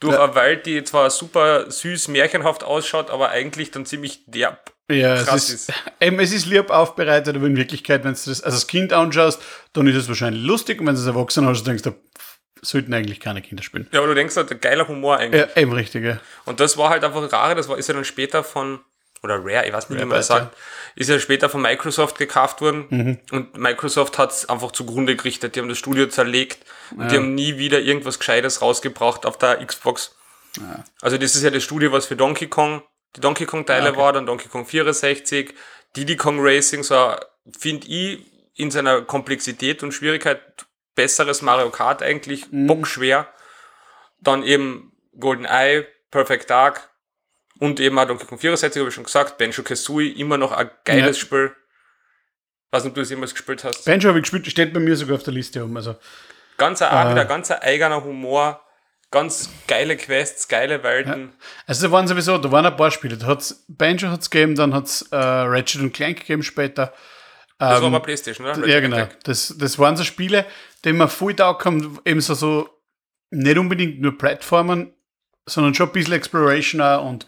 [0.00, 0.24] durch ja.
[0.24, 4.72] eine Welt, die zwar super süß, märchenhaft ausschaut, aber eigentlich dann ziemlich derb.
[4.90, 5.82] Ja, krass es ist, ist.
[6.00, 9.42] Eben, es ist lieb aufbereitet, aber in Wirklichkeit, wenn du das als Kind anschaust,
[9.72, 11.94] dann ist es wahrscheinlich lustig und wenn du es erwachsen hast, denkst du,
[12.62, 13.86] sollten eigentlich keine Kinder spielen.
[13.92, 15.46] Ja, aber du denkst halt, geiler Humor eigentlich.
[15.54, 16.20] Ja, eben richtig, ja.
[16.44, 18.80] Und das war halt einfach rare, das war, ist ja dann später von,
[19.22, 20.56] oder Rare, ich weiß nicht, wie man das sagt,
[20.94, 23.18] ist ja später von Microsoft gekauft worden mhm.
[23.30, 25.54] und Microsoft hat es einfach zugrunde gerichtet.
[25.54, 26.58] Die haben das Studio zerlegt
[26.92, 27.08] und ja.
[27.08, 30.16] die haben nie wieder irgendwas Gescheites rausgebracht auf der Xbox.
[30.56, 30.84] Ja.
[31.00, 32.82] Also das ist ja das Studio, was für Donkey Kong,
[33.16, 33.98] die Donkey Kong Teile okay.
[33.98, 35.54] war, dann Donkey Kong 64,
[35.96, 37.14] Diddy Kong Racing, so
[37.58, 38.20] finde ich
[38.54, 40.40] in seiner Komplexität und Schwierigkeit
[40.94, 42.66] besseres Mario Kart eigentlich, mhm.
[42.66, 43.28] bockschwer.
[44.20, 46.90] Dann eben Golden Eye, Perfect Dark,
[47.58, 50.70] und eben auch Donkey Kong 64, habe ich schon gesagt, Benjo Kazooie, immer noch ein
[50.84, 51.26] geiles ja.
[51.26, 51.56] Spiel.
[52.70, 53.84] Weiß nicht, ob du es jemals gespielt hast.
[53.84, 55.76] Benjo habe ich gespielt, steht bei mir sogar auf der Liste um.
[55.76, 55.96] Also,
[56.56, 58.60] ganz ein, äh, ganz ein eigener Humor,
[59.10, 61.22] ganz geile Quests, geile Welten.
[61.22, 61.46] Ja.
[61.66, 63.16] Also da waren sowieso, da waren ein paar Spiele.
[63.16, 66.92] Da hat's, Banjo hat es gegeben, dann hat es äh, Ratchet und Clank gegeben später.
[67.58, 68.56] Das ähm, war mal Playstation, oder?
[68.56, 69.08] Ratchet ja, genau.
[69.24, 70.44] Das, das waren so Spiele,
[70.84, 72.68] die mir voll taugt haben, eben so, so
[73.30, 74.92] nicht unbedingt nur Plattformen,
[75.46, 77.26] sondern schon ein bisschen Exploration auch und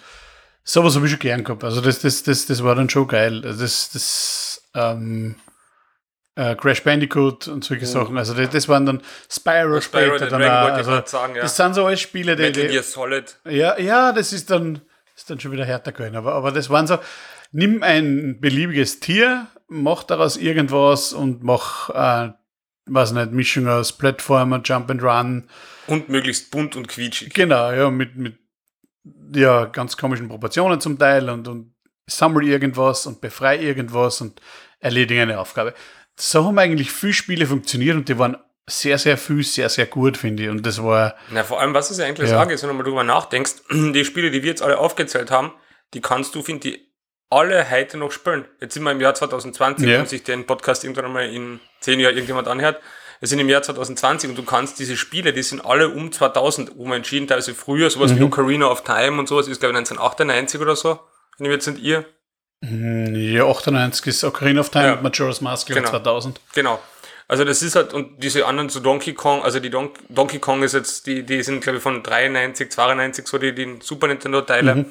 [0.64, 1.64] sowas habe ich schon gern gehabt.
[1.64, 3.42] Also das, das, das, das war dann schon geil.
[3.44, 5.36] Also das, das, ähm,
[6.36, 7.88] äh, Crash Bandicoot und solche oh.
[7.88, 8.18] Sachen.
[8.18, 11.42] Also das, das, waren dann Spyro, Spyro später dann auch, also sagen, ja.
[11.42, 13.36] Das sind so alles Spiele, die, Metal Gear Solid.
[13.48, 14.80] Ja, ja, das ist dann,
[15.16, 16.16] ist dann schon wieder härter gewesen.
[16.16, 16.98] Aber, aber das waren so,
[17.52, 22.32] nimm ein beliebiges Tier, mach daraus irgendwas und mach, äh,
[22.86, 25.48] weiß nicht, Mischung aus Plattformer, Jump and Run.
[25.86, 27.34] Und möglichst bunt und quietschig.
[27.34, 28.38] Genau, ja, mit, mit
[29.34, 31.74] ja, ganz komischen Proportionen zum Teil und, und
[32.06, 34.40] sammle irgendwas und befreie irgendwas und
[34.80, 35.74] erledige eine Aufgabe.
[36.18, 38.36] So haben eigentlich viele Spiele funktioniert und die waren
[38.68, 40.48] sehr, sehr viel, sehr, sehr gut, finde ich.
[40.48, 41.14] Und das war.
[41.30, 42.34] Na, vor allem, was ja eigentlich Ja.
[42.34, 45.30] das Arge ist, wenn du mal drüber nachdenkst, die Spiele, die wir jetzt alle aufgezählt
[45.30, 45.52] haben,
[45.94, 46.80] die kannst du, finde ich,
[47.30, 48.44] alle heute noch spielen.
[48.60, 49.98] Jetzt sind wir im Jahr 2020, Ja.
[49.98, 52.80] wenn sich den Podcast irgendwann einmal in zehn Jahren irgendjemand anhört.
[53.20, 56.76] Wir sind im Jahr 2020 und du kannst diese Spiele, die sind alle um 2000
[56.76, 58.18] um entschieden, teilweise früher, sowas Mhm.
[58.18, 60.98] wie Ocarina of Time und sowas, ist glaube ich 1998 oder so.
[61.38, 62.06] Wenn ich jetzt nicht ihr.
[62.64, 64.92] Hm, Ja, 98 ist Ocarina of Time Ja.
[64.94, 65.88] und Majora's Mask Genau.
[65.88, 66.40] 2000.
[66.54, 66.80] Genau.
[67.28, 70.62] Also das ist halt, und diese anderen so Donkey Kong, also die Don Donkey Kong
[70.64, 74.40] ist jetzt, die, die sind glaube ich von 93, 92, so die, die Super Nintendo
[74.40, 74.74] Teile.
[74.74, 74.86] Mhm.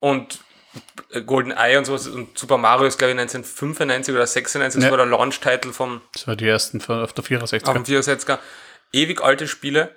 [0.00, 0.38] Und
[1.26, 4.90] Golden Eye und sowas und Super Mario ist glaube ich 1995 oder 96, das Ja.
[4.90, 7.66] war der Launch-Titel vom, Das war die ersten von, auf der 64er.
[7.68, 8.38] auf dem 64er.
[8.92, 9.94] Ewig alte Spiele.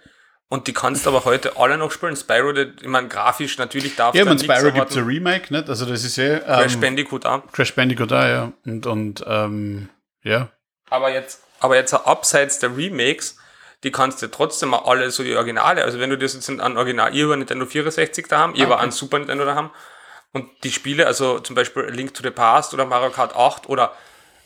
[0.49, 2.13] Und die kannst du aber heute alle noch spielen.
[2.17, 5.05] Spyro, der- ich meine, grafisch natürlich darf ja, man Spyro gibt es ein.
[5.05, 5.69] Remake, nicht?
[5.69, 7.49] Also das ist ja Crash ähm, Bandicoot auch.
[7.53, 8.51] Crash Bandicoot da, ja.
[8.65, 9.87] Und, und ähm,
[10.23, 10.49] ja.
[10.89, 13.37] Aber jetzt, aber jetzt auch abseits der Remakes,
[13.85, 16.75] die kannst du trotzdem mal alle so die Originale, also wenn du das jetzt an
[16.77, 18.85] Original, ihr über Nintendo 64 da haben, ihr Ah, war okay.
[18.87, 19.71] an Super Nintendo da haben
[20.33, 23.93] und die Spiele, also zum Beispiel Link to the Past oder Mario Kart 8 oder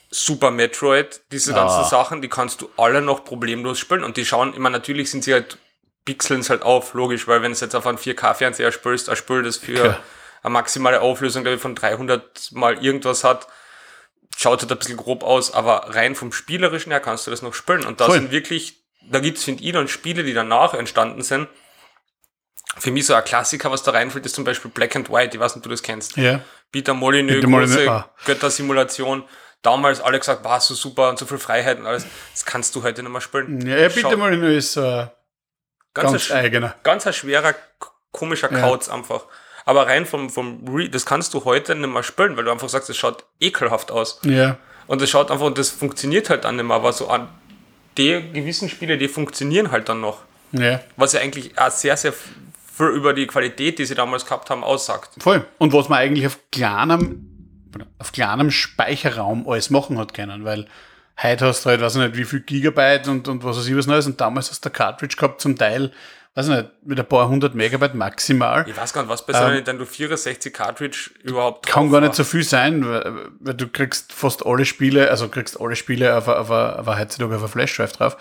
[0.09, 1.83] Super Metroid, diese ganzen Ah.
[1.83, 5.33] Sachen, die kannst du alle noch problemlos spielen und die schauen immer, natürlich sind sie
[5.33, 5.57] halt,
[6.05, 9.41] pixeln es halt auf, logisch, weil wenn es jetzt auf einen 4K-Fernseher spielst, ein Spiel,
[9.43, 9.95] das für Okay.
[10.43, 13.47] eine maximale Auflösung, glaube ich, von 300 mal irgendwas hat,
[14.37, 17.53] schaut halt ein bisschen grob aus, aber rein vom Spielerischen her kannst du das noch
[17.55, 17.85] spielen.
[17.85, 18.19] Und da Voll.
[18.19, 18.77] sind wirklich,
[19.09, 21.47] da gibt's finde ich, dann Spiele, die danach entstanden sind.
[22.77, 25.35] Für mich so ein Klassiker, was da reinfällt, ist zum Beispiel Black and White.
[25.35, 26.17] Ich weiß nicht, ob du das kennst.
[26.17, 26.41] Ja.
[26.71, 28.09] Peter Molyneux, Peter Molyneux, große ah.
[28.25, 29.23] Göttersimulation.
[29.61, 32.05] Damals alle gesagt, war so super und so viel Freiheit und alles.
[32.33, 33.65] Das kannst du heute nicht mehr spielen.
[33.65, 35.09] Ja, Schau- mal ist ein
[35.93, 36.75] Ganz, ganz ein, eigener.
[36.83, 37.55] ganz ein schwerer,
[38.11, 38.59] komischer Ja.
[38.59, 39.25] Kauz einfach.
[39.63, 42.69] Aber rein vom, vom Re das kannst du heute nicht mehr spielen, weil du einfach
[42.69, 44.19] sagst, das schaut ekelhaft aus.
[44.23, 44.57] Ja.
[44.87, 47.29] Und das schaut einfach, und das funktioniert halt dann nicht mehr, aber so an
[47.97, 50.19] die gewissen Spiele, die funktionieren halt dann noch.
[50.51, 50.81] Ja.
[50.97, 52.13] Was ja eigentlich auch sehr, sehr
[52.75, 55.11] viel über die Qualität, die sie damals gehabt haben, aussagt.
[55.19, 55.45] Voll.
[55.57, 57.27] Und was man eigentlich auf kleinem,
[57.99, 60.67] auf kleinem Speicherraum alles machen hat können, weil
[61.21, 63.75] heute hast du halt, weiß ich nicht, wie viel Gigabyte und, und was weiß ich
[63.77, 65.91] was Neues und damals hast du Cartridge gehabt, zum Teil,
[66.35, 68.65] weiß ich nicht, mit ein paar hundert Megabyte maximal.
[68.67, 72.13] Ich weiß gar nicht, was bei so einer Nintendo 64 Cartridge überhaupt Kann gar nicht
[72.15, 76.27] so viel sein, weil, weil du kriegst fast alle Spiele, also kriegst alle Spiele auf,
[76.27, 78.17] a- auf, a- auf, a- heutzutage auf eine Flash-Drive drauf.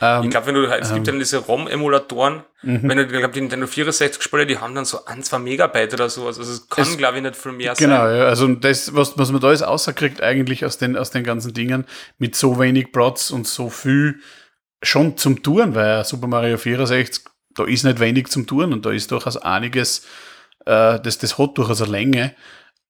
[0.00, 2.88] Ich glaube, wenn du, es gibt dann diese ROM-Emulatoren, Mhm.
[2.88, 5.94] wenn du, ich glaube, die Nintendo 64 Spiele, die haben dann so ein, zwei Megabyte
[5.94, 6.38] oder sowas.
[6.40, 8.16] Also es kann, glaube ich, nicht viel mehr Genau, sein.
[8.16, 8.24] ja.
[8.24, 11.84] Also das, was, was man da alles außerkriegt, eigentlich aus den, aus den ganzen Dingen,
[12.18, 14.18] mit so wenig Prots und so viel
[14.82, 17.24] schon zum Touren, weil Super Mario 64,
[17.54, 20.04] da ist nicht wenig zum Touren und da ist durchaus einiges,
[20.66, 22.34] äh, das, das hat durchaus eine Länge.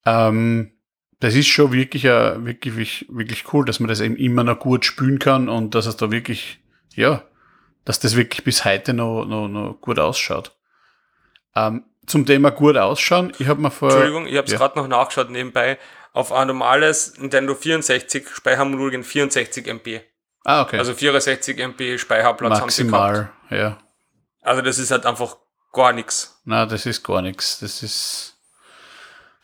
[0.06, 0.72] Ähm,
[1.20, 4.84] das ist schon wirklich, äh, wirklich, wirklich cool, dass man das eben immer noch gut
[4.86, 6.60] spielen kann und dass es da wirklich,
[6.98, 7.22] ja,
[7.84, 10.52] dass das wirklich bis heute noch, noch, noch gut ausschaut.
[11.54, 13.90] Ähm, zum Thema gut ausschauen, ich habe mir vor.
[13.90, 14.58] Entschuldigung, ich habe es ja.
[14.58, 15.78] gerade noch nachgeschaut nebenbei.
[16.12, 20.00] Auf ein normales Nintendo 64 Speichermodul gehen 64 MB.
[20.44, 20.78] Ah, okay.
[20.78, 22.90] Also 64 MB Speicherplatz haben sie gehabt.
[22.90, 23.78] Maximal, ja.
[24.42, 25.36] Also das ist halt einfach
[25.72, 26.40] gar nichts.
[26.44, 27.60] Na, das ist gar nichts.
[27.60, 28.36] Das ist,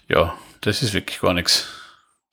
[0.09, 1.68] ja, das ist wirklich gar nichts.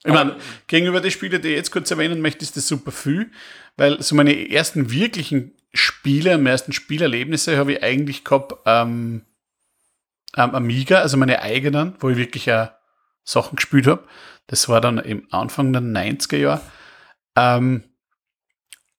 [0.04, 3.32] Ich meine, gegenüber den Spielen, die ich jetzt kurz erwähnen möchte, ist das super viel,
[3.78, 9.26] weil so meine ersten wirklichen Spiele, meine ersten Spielerlebnisse habe ich eigentlich gehabt ähm,
[10.34, 12.70] am Amiga, also meine eigenen, wo ich wirklich auch
[13.24, 14.04] Sachen gespielt habe.
[14.48, 16.62] Das war dann im Anfang der 90er Jahre.
[17.36, 17.84] Ähm,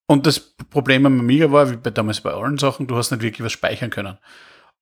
[0.06, 3.22] und das Problem am Amiga war, wie bei, damals bei allen Sachen, du hast nicht
[3.22, 4.18] wirklich was speichern können.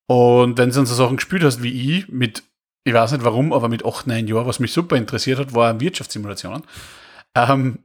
[0.06, 2.42] Und wenn du dann so Sachen gespielt hast wie ich, mit,
[2.84, 5.80] ich weiß nicht warum, aber mit 8, 9 Jahren, was mich super interessiert hat, waren
[5.80, 6.62] Wirtschaftssimulationen.
[7.36, 7.84] Ähm,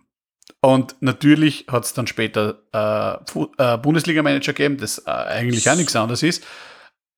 [0.66, 5.95] und natürlich hat es dann später äh, äh, Bundesliga-Manager gegeben, das äh, eigentlich auch nichts
[5.95, 6.43] anderes ist,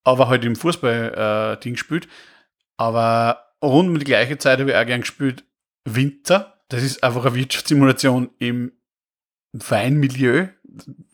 [0.03, 2.09] aber halt im Fußball-Ding gespielt.
[2.75, 5.45] Aber rund um die gleiche Zeit habe ich auch gern gespielt
[5.85, 6.59] Winter.
[6.67, 8.73] Das ist einfach eine Wirtschaftssimulation im
[9.53, 10.47] Weinmilieu.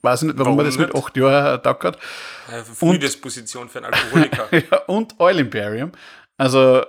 [0.01, 1.05] Weiß nicht, warum, Warum man das mit nicht?
[1.05, 1.99] 8 Jahren ertaugt hat.
[2.51, 4.47] Äh, Frühdisposition für einen Alkoholiker.
[4.71, 5.91] ja, und Oil Imperium.
[6.38, 6.84] Also,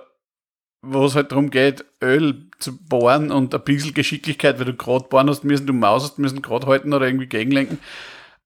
[0.85, 5.05] wo es halt darum geht, Öl zu bohren und ein bisschen Geschicklichkeit, weil du gerade
[5.09, 7.79] bohren hast müssen, du Maus hast müssen, gerade halten oder irgendwie gegenlenken.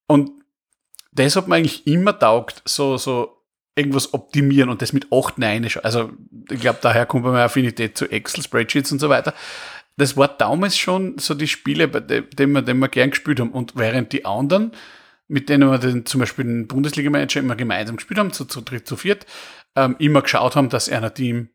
[0.08, 0.32] Und
[1.12, 3.38] das hat mir eigentlich immer taugt, so, so
[3.76, 5.84] irgendwas optimieren und das mit 8, 9 schon.
[5.84, 6.12] Also,
[6.52, 9.34] ich glaube, daher kommt meine Affinität zu Excel, Spreadsheets und so weiter.
[9.98, 13.40] Das war damals schon so die Spiele, bei de- denen wir, denen wir gern gespielt
[13.40, 13.52] haben.
[13.52, 14.72] Und während die anderen,
[15.28, 18.88] mit denen wir den, zum Beispiel den Bundesliga-Manager immer gemeinsam gespielt haben, zu, zu dritt,
[18.88, 19.26] zu viert,
[19.76, 21.50] ähm, immer geschaut haben, dass einer Team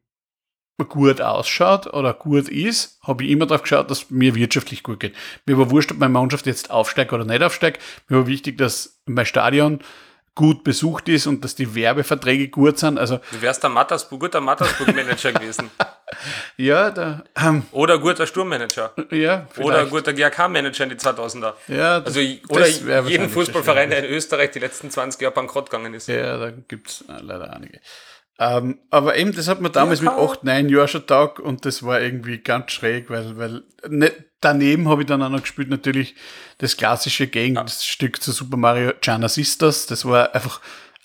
[0.82, 5.14] gut ausschaut oder gut ist, habe ich immer darauf geschaut, dass mir wirtschaftlich gut geht.
[5.46, 7.80] Mir war wurscht, ob meine Mannschaft jetzt aufsteigt oder nicht aufsteigt.
[8.08, 9.80] Mir war wichtig, dass mein Stadion
[10.34, 12.98] gut besucht ist und dass die Werbeverträge gut sind.
[12.98, 15.70] Also, Du wärst der Mattersburg, guter Mattersburg-Manager gewesen.
[16.56, 18.92] ja, da, ähm, Oder guter Sturmmanager.
[19.12, 19.90] ja, Oder vielleicht.
[19.90, 21.52] guter GAK-Manager in die 2000er.
[21.68, 22.66] Ja, das- Also, oder
[23.08, 26.08] jeden Fußballverein, der in Österreich die letzten 20 Jahre bankrott gegangen ist.
[26.08, 27.78] Ja, da gibt's äh, leider einige.
[28.38, 31.64] Ähm, aber eben, das hat man damals Ja, mit 8, 9 Jahren schon taugt und
[31.64, 34.10] das war irgendwie ganz schräg, weil, weil ne,
[34.40, 36.16] daneben habe ich dann auch noch gespielt natürlich
[36.58, 39.86] das klassische Gegenstück zu Super Mario Gianna Sisters.
[39.86, 40.60] Das war einfach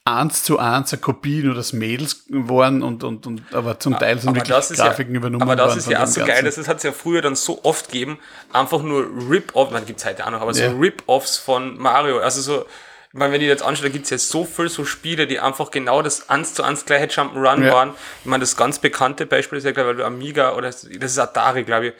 [0.05, 4.17] eins zu eins eine Kopie, nur dass Mädels waren und, und, und aber zum Teil
[4.17, 6.33] sind Aber wirklich Grafiken ja, übernommen aber das worden ist ja auch so Ganzen.
[6.33, 8.17] geil, das hat es ja früher dann so oft gegeben,
[8.51, 10.71] einfach nur Rip-Off, man gibt es heute auch noch, aber Ja.
[10.71, 12.65] so Rip-Offs von Mario, also so,
[13.11, 15.39] ich meine, wenn ich jetzt anschaue, da gibt es ja so viel so Spiele, die
[15.39, 17.73] einfach genau das eins zu eins gleiche Jump'n'Run Ja.
[17.73, 17.93] waren.
[18.21, 21.63] Ich meine, das ganz bekannte Beispiel ist ja, glaube ich, Amiga oder das ist Atari,
[21.63, 21.93] glaube ich.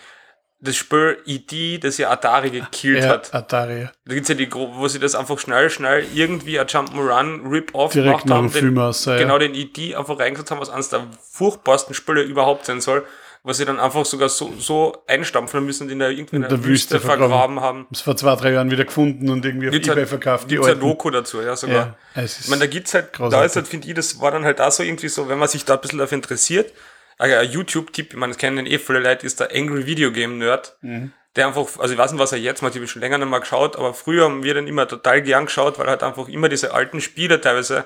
[0.62, 3.34] Das Spiel E.D., das ja Atari gekillt ja, hat.
[3.34, 3.84] Atari.
[3.84, 3.92] ja.
[4.06, 8.24] Da gibt's ja die, wo sie das einfach schnell, schnell irgendwie ein Jump'n'Run Rip-Off Direkt
[8.24, 8.48] gemacht haben.
[8.48, 9.18] dem Film aus, ja.
[9.18, 9.96] Genau den E.D.
[9.96, 13.06] einfach reingesetzt haben, was eines der furchtbarsten Spiele überhaupt sein soll,
[13.50, 16.50] was sie dann einfach sogar so, so einstampfen müssen und in der, irgendwie in der,
[16.50, 17.30] der Wüste Wüste vergraben.
[17.30, 17.86] vergraben haben.
[17.90, 20.46] Hab's vor zwei, drei Jahren wieder gefunden und irgendwie auf Gibt's Ebay halt- verkauft.
[20.50, 20.80] Die Gibt's ein.
[20.80, 21.98] Doku dazu, ja, sogar.
[22.16, 23.46] Ja, es Ich meine, da gibt's halt, da großartig.
[23.48, 25.66] ist halt, finde ich, das war dann halt auch so irgendwie so, wenn man sich
[25.66, 26.72] da ein bisschen dafür interessiert,
[27.18, 30.78] ein YouTube-Tipp, ich meine, das kennen eh viele Leute, ist der Angry Video Game Nerd.
[30.82, 31.12] Mhm.
[31.36, 33.30] Der einfach, also ich weiß nicht, was er jetzt macht, ich habe schon länger nicht
[33.30, 36.28] mehr geschaut, aber früher haben wir dann immer total gern geschaut, weil er halt einfach
[36.28, 37.86] immer diese alten Spiele teilweise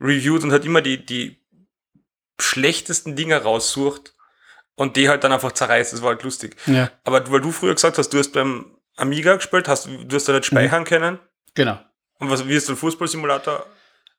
[0.00, 1.38] reviewt und hat immer die, die
[2.40, 4.14] schlechtesten Dinge raussucht
[4.76, 5.92] und die halt dann einfach zerreißt.
[5.92, 6.56] Das war halt lustig.
[6.66, 8.66] ja, Aber weil du früher gesagt hast, du hast beim
[8.96, 11.18] Amiga gespielt, hast, du hast da nicht speichern können.
[11.54, 11.78] genau.
[12.18, 13.66] Und was, wie ist der Fußballsimulator?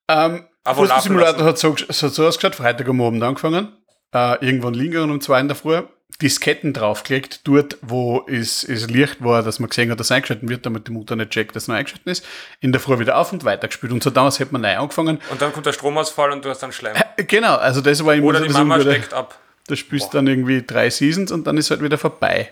[0.09, 3.77] Ähm, Fußballsimulator hat so, so, so ausgeschaut, Freitag am Abend angefangen.
[4.13, 5.81] Äh, irgendwann liegen um zwei in der Früh.
[6.21, 10.65] Disketten draufgelegt, dort, wo es, es Licht war, dass man gesehen hat, dass eingeschalten wird,
[10.65, 12.25] damit die Mutter nicht checkt, dass noch eingeschalten ist.
[12.59, 13.91] In der Früh wieder auf und weitergespielt.
[13.91, 15.19] Und so damals hätte man neu angefangen.
[15.31, 16.95] Und dann kommt der Stromausfall und du hast dann Schleim.
[16.95, 19.39] Äh, Genau, also das war immer Oder die Mama steckt ab.
[19.67, 22.49] Da spielst du dann irgendwie drei Seasons und dann ist halt wieder vorbei.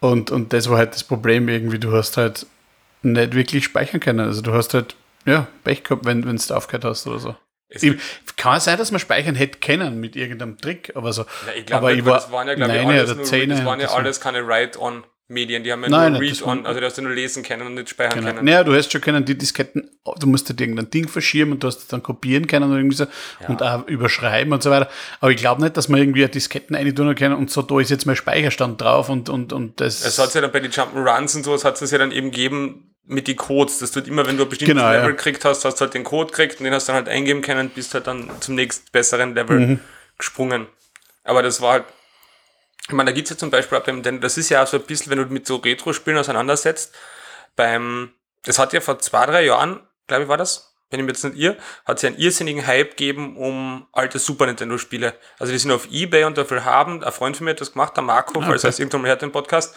[0.00, 2.46] Und, und das war halt das Problem irgendwie, du hast halt
[3.02, 4.20] nicht wirklich speichern können.
[4.20, 7.36] Also du hast halt, ja, Pech gehabt, wenn wenn du aufgehört hast oder so.
[7.68, 7.96] Es Ich,
[8.36, 11.22] kann sein, dass man speichern hätte können mit irgendeinem Trick, aber so.
[11.22, 13.88] Ja, ich glaube, aber das waren ja, glaube ich, alles, oder nur, das waren ja
[13.88, 14.46] alles keine
[15.32, 17.66] Write-on-Medien, die haben ja Nein, nur das Read-on, also die hast du nur lesen können
[17.66, 18.32] und nicht speichern Genau.
[18.32, 18.44] können.
[18.44, 21.66] Naja, du hast schon können die Disketten, du musst halt irgendein Ding verschieben und du
[21.68, 23.06] hast es dann kopieren können und irgendwie so
[23.48, 24.88] und auch überschreiben und so weiter.
[25.20, 28.06] Aber ich glaube nicht, dass man irgendwie Disketten reintun können und so, da ist jetzt
[28.06, 30.04] mein Speicherstand drauf und, und, und das.
[30.04, 32.88] Es hat ja dann bei den Jump'n'Runs und sowas hat es ja dann eben gegeben
[33.04, 33.78] mit die Codes.
[33.78, 35.10] Das tut immer, wenn du ein bestimmtes Genau, Level ja.
[35.10, 37.42] gekriegt hast, hast du halt den Code gekriegt und den hast du dann halt eingeben
[37.42, 39.80] können bist halt dann zum nächst besseren Level Mhm.
[40.18, 40.66] gesprungen.
[41.24, 41.84] Aber das war halt,
[42.88, 45.10] ich meine, da gibt's ja zum Beispiel denn das ist ja auch so ein bisschen,
[45.10, 46.94] wenn du mit so Retro-Spielen auseinandersetzt,
[47.56, 48.12] beim,
[48.44, 51.24] das hat ja vor zwei, drei Jahren, glaube ich, war das, wenn ich mir jetzt
[51.24, 55.14] nicht irre, hat es ja einen irrsinnigen Hype gegeben um alte Super Nintendo-Spiele.
[55.38, 57.96] Also die sind auf Ebay und dafür haben, ein Freund von mir hat das gemacht,
[57.96, 59.74] der Marco, falls er es irgendwann mal hört, den Podcast,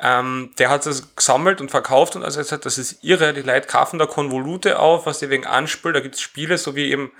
[0.00, 3.32] ähm, der hat das gesammelt und verkauft und also er hat gesagt, das ist irre,
[3.32, 6.90] die Leute kaufen da Konvolute auf, was die wegen anspielt, da gibt's Spiele, so wie
[6.90, 7.12] eben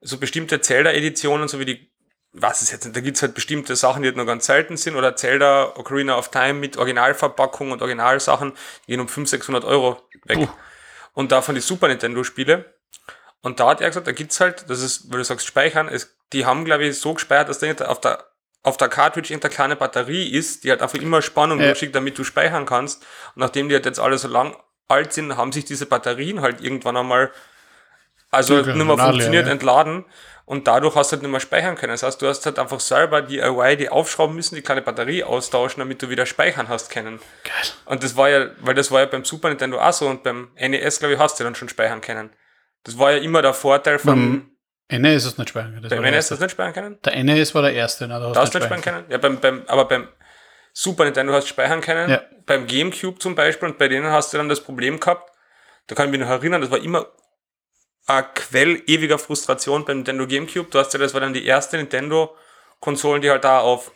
[0.00, 1.93] so bestimmte Zelda-Editionen, so wie die,
[2.36, 5.14] was ist jetzt da gibt's halt bestimmte Sachen, die halt noch ganz selten sind, oder
[5.16, 8.52] Zelda Ocarina of Time mit Originalverpackung und Originalsachen,
[8.86, 10.38] die gehen um 500, 600 Euro weg.
[10.38, 10.48] Puh.
[11.14, 12.74] Und davon die Super Nintendo-Spiele.
[13.40, 16.16] Und da hat er gesagt, da gibt's halt, das ist, weil du sagst, speichern, es,
[16.32, 18.24] die haben, glaube ich, so gespeichert, dass da auf der,
[18.64, 21.66] auf der Cartridge irgendeine kleine Batterie ist, die halt einfach immer Spannung Ja.
[21.66, 23.02] durchschickt, damit du speichern kannst.
[23.36, 24.56] Und nachdem die halt jetzt alle so lang
[24.88, 27.30] alt sind, haben sich diese Batterien halt irgendwann einmal,
[28.30, 29.52] also nicht mehr funktioniert, ja.
[29.52, 30.04] entladen.
[30.46, 31.92] Und dadurch hast du halt nicht mehr speichern können.
[31.92, 35.80] Das heißt, du hast halt einfach selber DIY die aufschrauben müssen, die kleine Batterie austauschen,
[35.80, 37.18] damit du wieder speichern hast können.
[37.44, 37.72] Geil.
[37.86, 40.50] Und das war ja, weil das war ja beim Super Nintendo auch so und beim
[40.56, 42.30] NES, glaube ich, hast du dann schon speichern können.
[42.84, 44.50] Das war ja immer der Vorteil von,
[44.88, 45.82] Beim NES ist nicht speichern können.
[45.82, 46.44] Das beim NES das erste.
[46.44, 46.98] nicht speichern können?
[47.02, 48.20] der NES war der erste, ne?
[48.20, 49.04] Da hast du nicht speichern können?
[49.08, 50.08] Ja, beim, beim, aber beim
[50.74, 52.10] Super Nintendo hast du speichern können.
[52.10, 52.20] Ja.
[52.44, 55.32] Beim Gamecube zum Beispiel und bei denen hast du dann das Problem gehabt,
[55.86, 57.06] da kann ich mich noch erinnern, das war immer
[58.06, 60.68] ein Quell ewiger Frustration beim Nintendo Gamecube.
[60.70, 63.92] Du hast ja, das war dann die erste Nintendo-Konsolen, die halt da auf,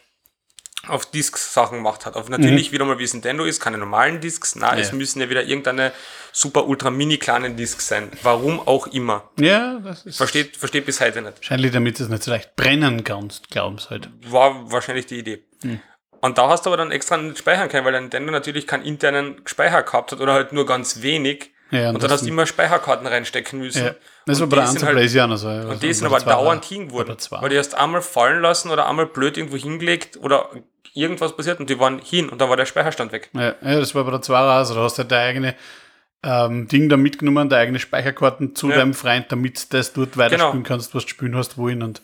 [0.86, 2.14] auf Discs Sachen gemacht hat.
[2.14, 4.54] Auf natürlich wieder mal wie es Nintendo ist, keine normalen Discs.
[4.56, 4.94] Nein, es Ja.
[4.94, 5.92] müssen ja wieder irgendeine
[6.32, 8.10] super ultra mini kleinen Discs sein.
[8.22, 9.28] Warum auch immer.
[9.38, 10.16] Ja, das ist.
[10.16, 11.36] Versteht, versteht bis heute nicht.
[11.38, 14.08] Wahrscheinlich, damit es nicht so leicht brennen kannst, glauben sie halt.
[14.26, 15.44] war wahrscheinlich die Idee.
[16.20, 18.84] Und da hast du aber dann extra nicht speichern können, weil der Nintendo natürlich keinen
[18.84, 21.50] internen Speicher gehabt hat oder halt nur ganz wenig.
[21.70, 23.84] Ja, und, dann hast du immer Speicherkarten reinstecken müssen.
[23.84, 23.94] Ja.
[24.26, 25.48] Das war Und bei der Anzahl halt- so.
[25.48, 27.08] Und die sind aber dauernd hing geworden.
[27.10, 27.42] Oder zwei.
[27.42, 30.48] Weil die hast einmal fallen lassen oder einmal blöd irgendwo hingelegt oder
[30.94, 33.30] irgendwas passiert und die waren hin und dann war der Speicherstand weg.
[33.34, 35.54] Ja, ja, das war bei der 2 also da hast du halt deine eigene
[36.24, 38.76] ähm, Ding da mitgenommen, deine eigene Speicherkarten zu Ja.
[38.78, 40.66] deinem Freund, damit du das dort weiterspielen Genau.
[40.66, 42.02] kannst, was du spielen hast, wohin und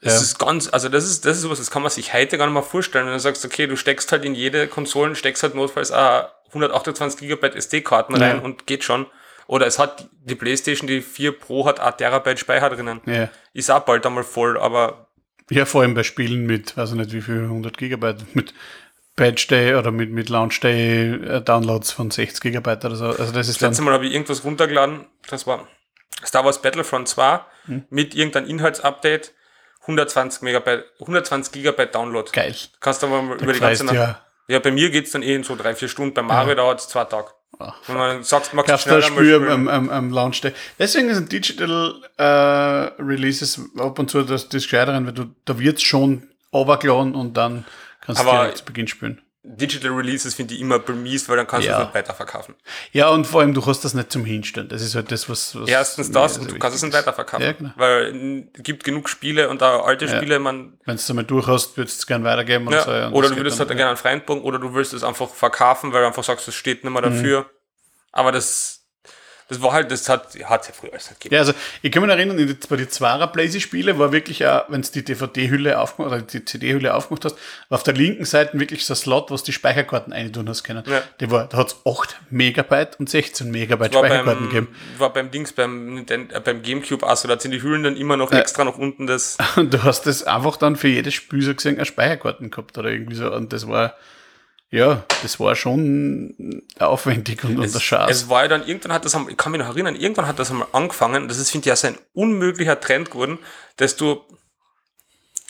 [0.00, 0.20] Das Ja.
[0.20, 2.54] ist ganz, also das ist, das ist sowas, das kann man sich heute gar nicht
[2.54, 5.90] mal vorstellen, wenn du sagst, okay, du steckst halt in jede Konsole, steckst halt notfalls
[5.90, 8.42] auch 128 Gigabyte SD-Karten rein Ja.
[8.42, 9.06] und geht schon.
[9.48, 13.00] Oder es hat die Playstation, die 4 Pro hat 1 Terabyte Speicher drinnen.
[13.06, 13.28] ja.
[13.54, 15.08] Ist auch bald einmal voll, aber
[15.50, 18.54] Ja, vor allem bei Spielen mit, weiß ich nicht wie viel, 100 Gigabyte, mit
[19.16, 23.06] Patch Day oder mit, mit Launch Day äh, Downloads von 60 Gigabyte oder so.
[23.06, 25.66] Also das ist das letzte Mal habe ich irgendwas runtergeladen, das war
[26.24, 27.84] Star Wars Battlefront 2 Hm.
[27.90, 29.32] mit irgendeinem Inhaltsupdate,
[29.88, 32.30] 120 Megabyte, 120 Gigabyte Download.
[32.32, 32.54] geil.
[32.80, 33.94] Kannst du aber mal über die ganze Nacht.
[33.94, 36.14] ja, Ja, bei mir geht's dann eh in so drei, vier Stunden.
[36.14, 37.28] Bei Mario dauert es zwei Tage.
[37.86, 40.52] Wenn man sagt, magst du du ein schneller Spiel am, am, am, am Launch Day.
[40.78, 42.22] Deswegen sind Digital äh,
[43.02, 47.64] Releases ab und zu das, das Gescheiteren, weil du, da wird's schon overgeladen und dann
[48.00, 49.20] kannst du direkt zu Beginn spielen.
[49.56, 51.74] Digital Releases finde ich immer bemies, weil dann kannst Ja.
[51.76, 52.54] du es nicht weiterverkaufen.
[52.92, 54.68] Ja, und vor allem, du hast das nicht zum Hinstellen.
[54.68, 55.58] Das ist halt das, was.
[55.58, 57.46] was Erstens das und du kannst es nicht weiterverkaufen.
[57.46, 57.70] Ja, genau.
[57.76, 60.78] Weil es gibt genug Spiele und auch alte Spiele, man.
[60.84, 62.66] Wenn du es einmal durch hast, würdest du es gerne weitergeben.
[62.66, 64.92] und Ja, so, ja, und oder du würdest halt gerne einen Freundbogen oder du willst
[64.92, 67.14] es einfach verkaufen, weil du einfach sagst, es steht nicht mehr Mhm.
[67.14, 67.46] dafür.
[68.12, 68.77] Aber das,
[69.48, 71.34] das war halt, das hat hat ja früher alles nicht gegeben.
[71.34, 74.64] Ja, also ich kann mich erinnern, in die, bei den Zwarer Blazy-Spiele war wirklich auch,
[74.68, 77.36] wenn du die DVD-Hülle aufgemacht oder die CD-Hülle aufgemacht hast,
[77.68, 80.84] war auf der linken Seite wirklich so ein Slot, du die Speicherkarten eintun hast können.
[80.86, 81.02] Ja.
[81.20, 84.76] Die war, da hat es 8 Megabyte und 16 Megabyte War Speicherkarten beim, gegeben.
[84.98, 88.16] war beim Dings, beim, äh, beim Gamecube auch so, da sind die Hüllen dann immer
[88.16, 89.38] noch extra nach unten das.
[89.56, 92.90] Und du hast das einfach dann für jedes Spiel so gesehen, eine Speicherkarten gehabt oder
[92.90, 93.32] irgendwie so.
[93.32, 93.94] Und das war,
[94.70, 98.10] ja, das war schon aufwendig und, und der Schatz.
[98.10, 100.50] Es war ja dann, irgendwann hat das, ich kann mich noch erinnern, irgendwann hat das
[100.50, 103.38] einmal angefangen, das ist, finde ich, ja so ein unmöglicher Trend geworden,
[103.76, 104.22] dass du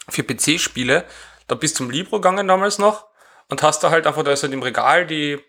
[0.08, 1.04] für PC-Spiele,
[1.48, 3.06] da bist zum Libro gegangen damals noch
[3.48, 5.40] und hast da halt einfach, da ist halt im Regal die,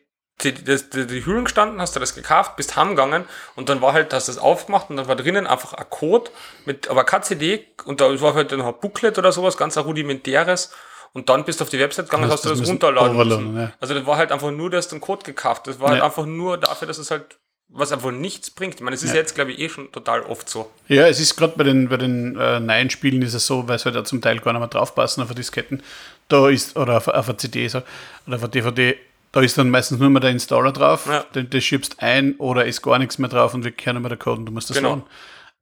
[0.41, 3.93] die, die, die, die Hüllen gestanden, hast du das gekauft, bist heimgegangen und dann war
[3.93, 6.31] halt, hast du das aufgemacht und dann war drinnen einfach ein Code
[6.65, 10.71] mit, aber CD und da war halt dann ein Booklet oder sowas, ganz ein rudimentäres
[11.13, 13.57] und dann bist du auf die Website gegangen und Hast du das runterladen müssen.
[13.57, 13.73] ja.
[13.79, 16.05] Also das war halt einfach nur, dass du einen Code gekauft Das war halt Ja.
[16.05, 17.39] einfach nur dafür, dass es halt
[17.71, 18.75] was einfach nichts bringt.
[18.75, 20.71] Ich meine, es ist jetzt, glaube ich, eh schon total oft so.
[20.87, 23.77] Ja, es ist gerade bei den, bei den äh, neuen Spielen ist es so, weil
[23.77, 25.83] sie halt auch zum Teil gar nicht mehr draufpassen auf die Disketten.
[26.29, 27.83] Da ist, oder auf, auf eine CD so,
[28.25, 28.95] oder auf eine DVD,
[29.31, 31.23] da ist dann meistens nur mehr der Installer drauf, Ja.
[31.35, 34.17] den, den schiebst ein oder ist gar nichts mehr drauf und wir kennen mehr der
[34.17, 34.89] Code und du musst das Genau.
[34.89, 35.03] laden.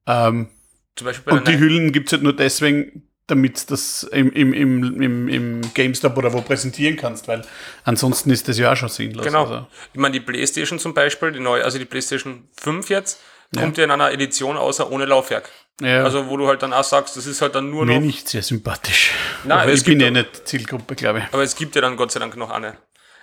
[0.06, 0.48] Ähm,
[0.96, 4.52] Zum Beispiel bei und die Hüllen gibt es halt nur deswegen, damit das im, im,
[4.52, 7.42] im, im, im GameStop oder wo präsentieren kannst, weil
[7.84, 9.24] ansonsten ist das ja auch schon sinnlos.
[9.24, 9.42] Genau.
[9.44, 13.20] Also, Ich meine, die PlayStation zum Beispiel, die neue, also die PlayStation 5 jetzt,
[13.56, 15.48] kommt ja in einer Edition außer ohne Laufwerk.
[15.80, 18.00] ja, Also, wo du halt dann auch sagst, das ist halt dann nur mir noch.
[18.00, 19.12] nicht sehr sympathisch.
[19.44, 21.24] Nein, Aber ich bin ja nicht Zielgruppe, glaube ich.
[21.32, 22.76] Aber es gibt ja dann Gott sei Dank noch eine.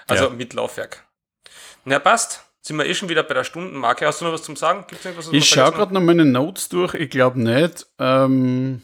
[0.07, 0.29] Also Ja.
[0.29, 1.03] mit Laufwerk.
[1.83, 2.41] Na, passt.
[2.61, 4.07] Sind wir eh schon wieder bei der Stundenmarke.
[4.07, 4.85] Hast du noch was zum Sagen?
[4.87, 6.95] Gibt's irgendwas, Ich schaue gerade noch meine Notes durch.
[6.95, 7.85] Ich glaube nicht.
[7.99, 8.81] Ähm,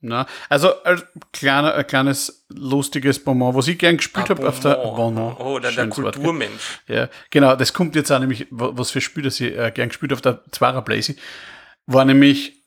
[0.00, 4.38] na, also ein, kleiner, ein kleines lustiges Bonbon, was ich gern gespielt haben?
[4.38, 5.36] habe auf der Bonbon.
[5.38, 5.88] Oh, der, der?
[5.88, 6.80] Kulturmensch.
[6.86, 9.88] Ja, genau, das kommt jetzt auch nämlich, wa- was für Spiel, das ich äh, gern
[9.88, 11.16] gespielt auf der Zwarer Blazy,
[11.86, 12.62] war nämlich,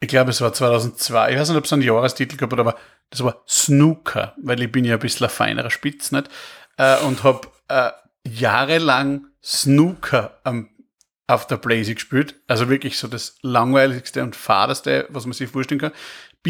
[0.00, 2.76] ich glaube, es war 2002, ich weiß nicht, ob es einen Jahrestitel hat, aber
[3.10, 6.28] das war Snooker, weil ich bin ja ein bisschen ein feinerer Spitz, nicht?
[6.76, 7.90] Äh, und habe äh,
[8.28, 10.68] jahrelang Snooker am,
[11.26, 15.80] auf der Blazy gespielt, also wirklich so das langweiligste und fadeste, was man sich vorstellen
[15.80, 15.92] kann.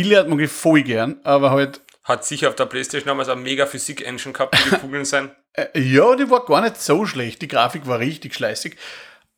[0.03, 3.67] Billard mag ich voll gern, aber halt Hat sicher auf der Playstation damals eine mega
[3.67, 5.33] Physik-Engine gehabt, die Kugeln sein.
[5.55, 7.43] Äh, Ja, die war gar nicht so schlecht.
[7.43, 8.77] Die Grafik war richtig schleißig.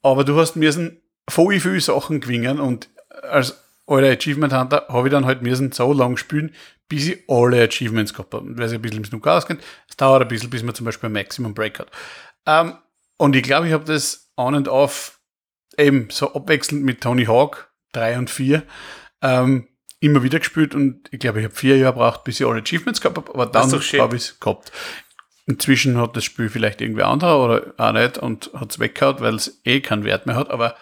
[0.03, 1.01] Aber du hast müssen
[1.31, 2.91] voll viele Sachen gewinnen und
[3.23, 6.55] als alter Achievement Hunter habe ich dann halt müssen so lang spielen,
[6.91, 8.45] bis ich alle Achievements gehabt habe.
[8.45, 10.85] Und Wer sich ein bisschen im Snooker auskennt, es dauert ein bisschen, bis man zum
[10.85, 11.91] Beispiel ein Maximum Break hat.
[12.45, 12.75] Ähm,
[13.17, 15.21] und ich glaube, ich habe das on and off
[15.79, 18.63] eben so abwechselnd mit Tony Hawk 3 und 4
[19.23, 19.67] ähm,
[20.01, 23.01] immer wieder gespielt und ich glaube, ich habe vier Jahre gebraucht, bis ich alle Achievements
[23.01, 24.73] gehabt habe, aber dann habe ich es gehabt.
[25.47, 29.35] Inzwischen hat das Spiel vielleicht irgendwie anderer oder auch nicht und hat es weggehauen, weil
[29.35, 30.77] es eh keinen Wert mehr hat, aber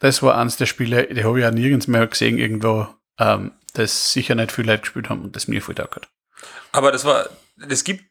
[0.00, 2.88] das war eines der Spiele, die habe ich auch nirgends mehr gesehen, irgendwo,
[3.18, 6.08] ähm, das sicher nicht viele Leute gespielt haben und das mir voll hat.
[6.72, 8.04] Aber das war, das gibt,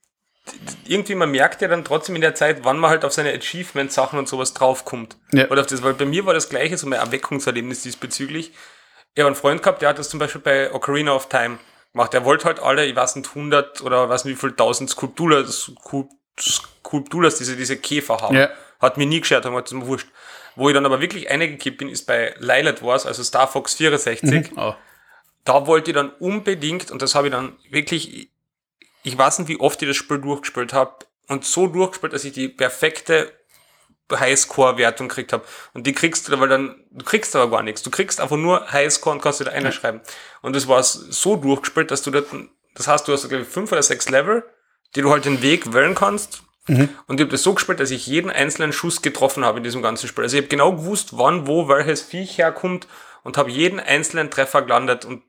[0.88, 4.18] irgendwie, man merkt ja dann trotzdem in der Zeit, wann man halt auf seine Achievement-Sachen
[4.18, 5.18] und sowas draufkommt.
[5.34, 5.50] Ja.
[5.50, 8.54] Oder auf das, weil bei mir war das gleiche, so mein Erweckungserlebnis diesbezüglich.
[9.14, 11.60] Ich habe einen Freund gehabt, der hat das zum Beispiel bei Ocarina of Time
[11.92, 12.14] gemacht.
[12.14, 15.68] Der wollte halt alle, ich weiß nicht, 100 oder weiß nicht wie viel, 1000 Skulpturas,
[15.68, 16.10] Skulp-
[16.40, 18.36] Skulpturas, diese, diese Käfer haben.
[18.36, 18.50] Ja.
[18.80, 20.08] Hat mir nie geschert, hat mir wurscht.
[20.56, 24.52] Wo ich dann aber wirklich eingekippt bin, ist bei Lilith Wars, also Star Fox 64.
[24.58, 24.74] Oh.
[25.44, 28.30] Da wollte ich dann unbedingt, und das habe ich dann wirklich,
[29.04, 30.96] ich weiß nicht, wie oft ich das Spiel durchgespielt habe,
[31.28, 33.32] und so durchgespielt, dass ich die perfekte
[34.20, 35.44] Highscore-Wertung gekriegt habe.
[35.74, 37.82] Und die kriegst du, weil dann, du kriegst aber gar nichts.
[37.84, 40.02] Du kriegst einfach nur Highscore und kannst wieder einschreiben.
[40.42, 42.28] Und das war so durchgespielt, dass du dort,
[42.76, 44.44] das heißt, du hast, glaube ich, fünf oder sechs Level,
[44.96, 46.44] die du halt den Weg wählen kannst.
[46.68, 46.90] Und
[47.20, 50.08] ich habe das so gespielt, dass ich jeden einzelnen Schuss getroffen habe in diesem ganzen
[50.08, 50.24] Spiel.
[50.24, 52.88] Also ich habe genau gewusst, wann, wo, welches Viech herkommt
[53.24, 55.24] und habe jeden einzelnen Treffer gelandet und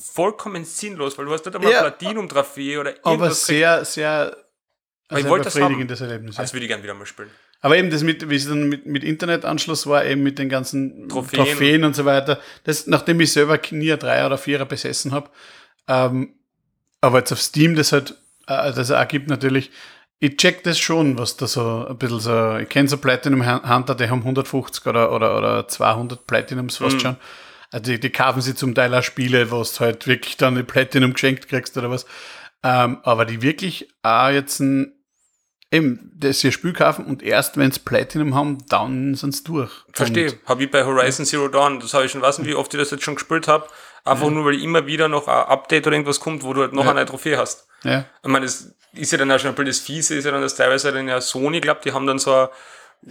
[0.00, 1.80] vollkommen sinnlos, weil du hast nicht einmal Ja.
[1.80, 4.34] Platinum-Trophäe oder Aber irgendwas sehr, sehr,
[5.08, 5.60] Aber ich sehr wollte das haben.
[5.64, 6.36] befriedigendes Erlebnis.
[6.36, 6.42] Ja.
[6.42, 7.30] Das würde ich gerne wieder mal spielen.
[7.60, 11.08] Aber eben das mit, wie es dann mit, mit Internetanschluss war, eben mit den ganzen
[11.08, 11.44] Trophäen.
[11.44, 12.40] Trophäen, und so weiter.
[12.64, 15.28] Das, nachdem ich selber nie ein Dreier oder Vierer besessen habe,
[15.88, 16.34] ähm,
[17.00, 18.12] aber jetzt auf Steam das halt,
[18.46, 19.70] äh, das ergibt natürlich,
[20.20, 23.94] ich check das schon, was da so ein bisschen so, ich kenne so Platinum Hunter,
[23.94, 27.00] die haben 150 oder, oder, oder 200 Platinums fast Mhm.
[27.00, 27.16] schon.
[27.72, 30.62] Also die, die kaufen sie zum Teil auch Spiele, wo du halt wirklich dann die
[30.62, 32.04] Platinum geschenkt kriegst oder was.
[32.62, 34.92] Ähm, aber die wirklich auch jetzt ein,
[35.70, 39.70] eben, das ihr Spiel kaufen und erst wenn sie Platinum haben, dann sind sie durch.
[39.92, 40.38] Verstehe.
[40.46, 42.80] Habe ich bei Horizon Zero Dawn, das habe ich schon, weiß nicht, wie oft ich
[42.80, 43.66] das jetzt schon gespielt habe.
[44.04, 46.84] Einfach nur, weil immer wieder noch ein Update oder irgendwas kommt, wo du halt noch
[46.84, 46.90] Ja.
[46.90, 47.66] eine Trophäe hast.
[47.84, 48.04] Ja.
[48.22, 50.40] Ich meine, das ist ja dann auch schon ein bisschen das Fiese, ist ja dann
[50.42, 52.48] das teilweise dann ja Sony, glaubt, die haben dann so ein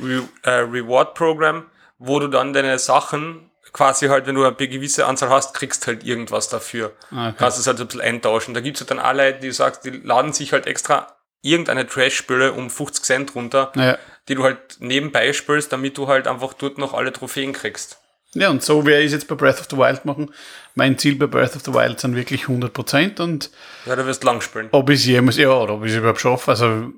[0.01, 1.66] Re äh, Reward-Programm,
[1.99, 6.03] wo du dann deine Sachen quasi halt, wenn du eine gewisse Anzahl hast, kriegst halt
[6.03, 6.91] irgendwas dafür.
[7.12, 7.36] Ah, okay.
[7.38, 8.53] Kannst es halt so ein bisschen eintauschen.
[8.55, 11.07] Da gibt's halt dann alle Leute, die sagst, die laden sich halt extra
[11.41, 13.97] irgendeine Trash-Spiele um 50 Cent runter, Ja.
[14.27, 17.97] die du halt nebenbei spielst, damit du halt einfach dort noch alle Trophäen kriegst.
[18.33, 20.31] ja, und so werde ich es jetzt bei Breath of the Wild machen.
[20.75, 23.49] Mein Ziel bei Breath of the Wild sind wirklich 100% und
[23.85, 24.67] Ja, da wirst du lang spielen.
[24.71, 26.91] ob ich es jemals, ja, oder ob ich es überhaupt schaffe, also,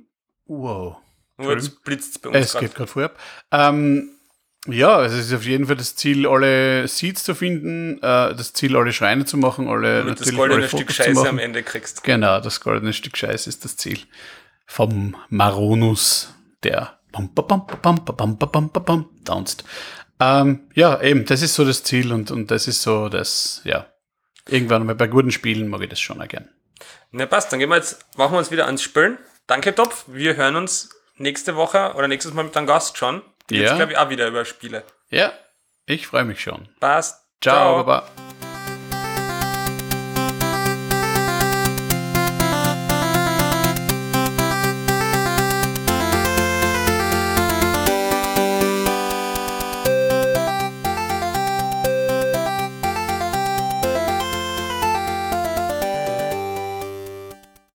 [0.46, 0.98] wow.
[1.38, 2.62] Nur jetzt blitzt bei uns Es grad.
[2.62, 3.18] geht gerade vorab.
[3.52, 4.12] Ähm,
[4.68, 8.76] ja, es ist auf jeden Fall das Ziel, alle Seeds zu finden, äh, das Ziel,
[8.76, 12.04] alle Schreine zu machen, alle Damit das goldene Stück Scheiße am Ende kriegst.
[12.04, 14.00] Genau, das goldene Stück Scheiße ist das Ziel
[14.68, 19.64] vom Maronus, der bam, bam, bam, bam, bam, bam, bam, downst.
[20.20, 23.88] Ähm, ja, eben, das ist so das Ziel und, und das ist so das, ja,
[24.48, 26.48] irgendwann mal bei guten Spielen mag ich das schon auch gern.
[27.10, 29.18] Na passt, dann gehen wir jetzt, machen wir uns wieder ans Spülen.
[29.48, 30.06] Danke, Topf.
[30.08, 33.24] Wir hören uns nächste Woche oder nächstes Mal mit einem Gast schon.
[33.52, 33.76] Jetzt Ja.
[33.78, 34.84] glaube ich auch wieder über Spiele.
[35.10, 35.34] Ja,
[35.86, 36.70] ich freue mich schon.
[36.80, 37.22] Passt.
[37.42, 38.08] Ciao, Baba.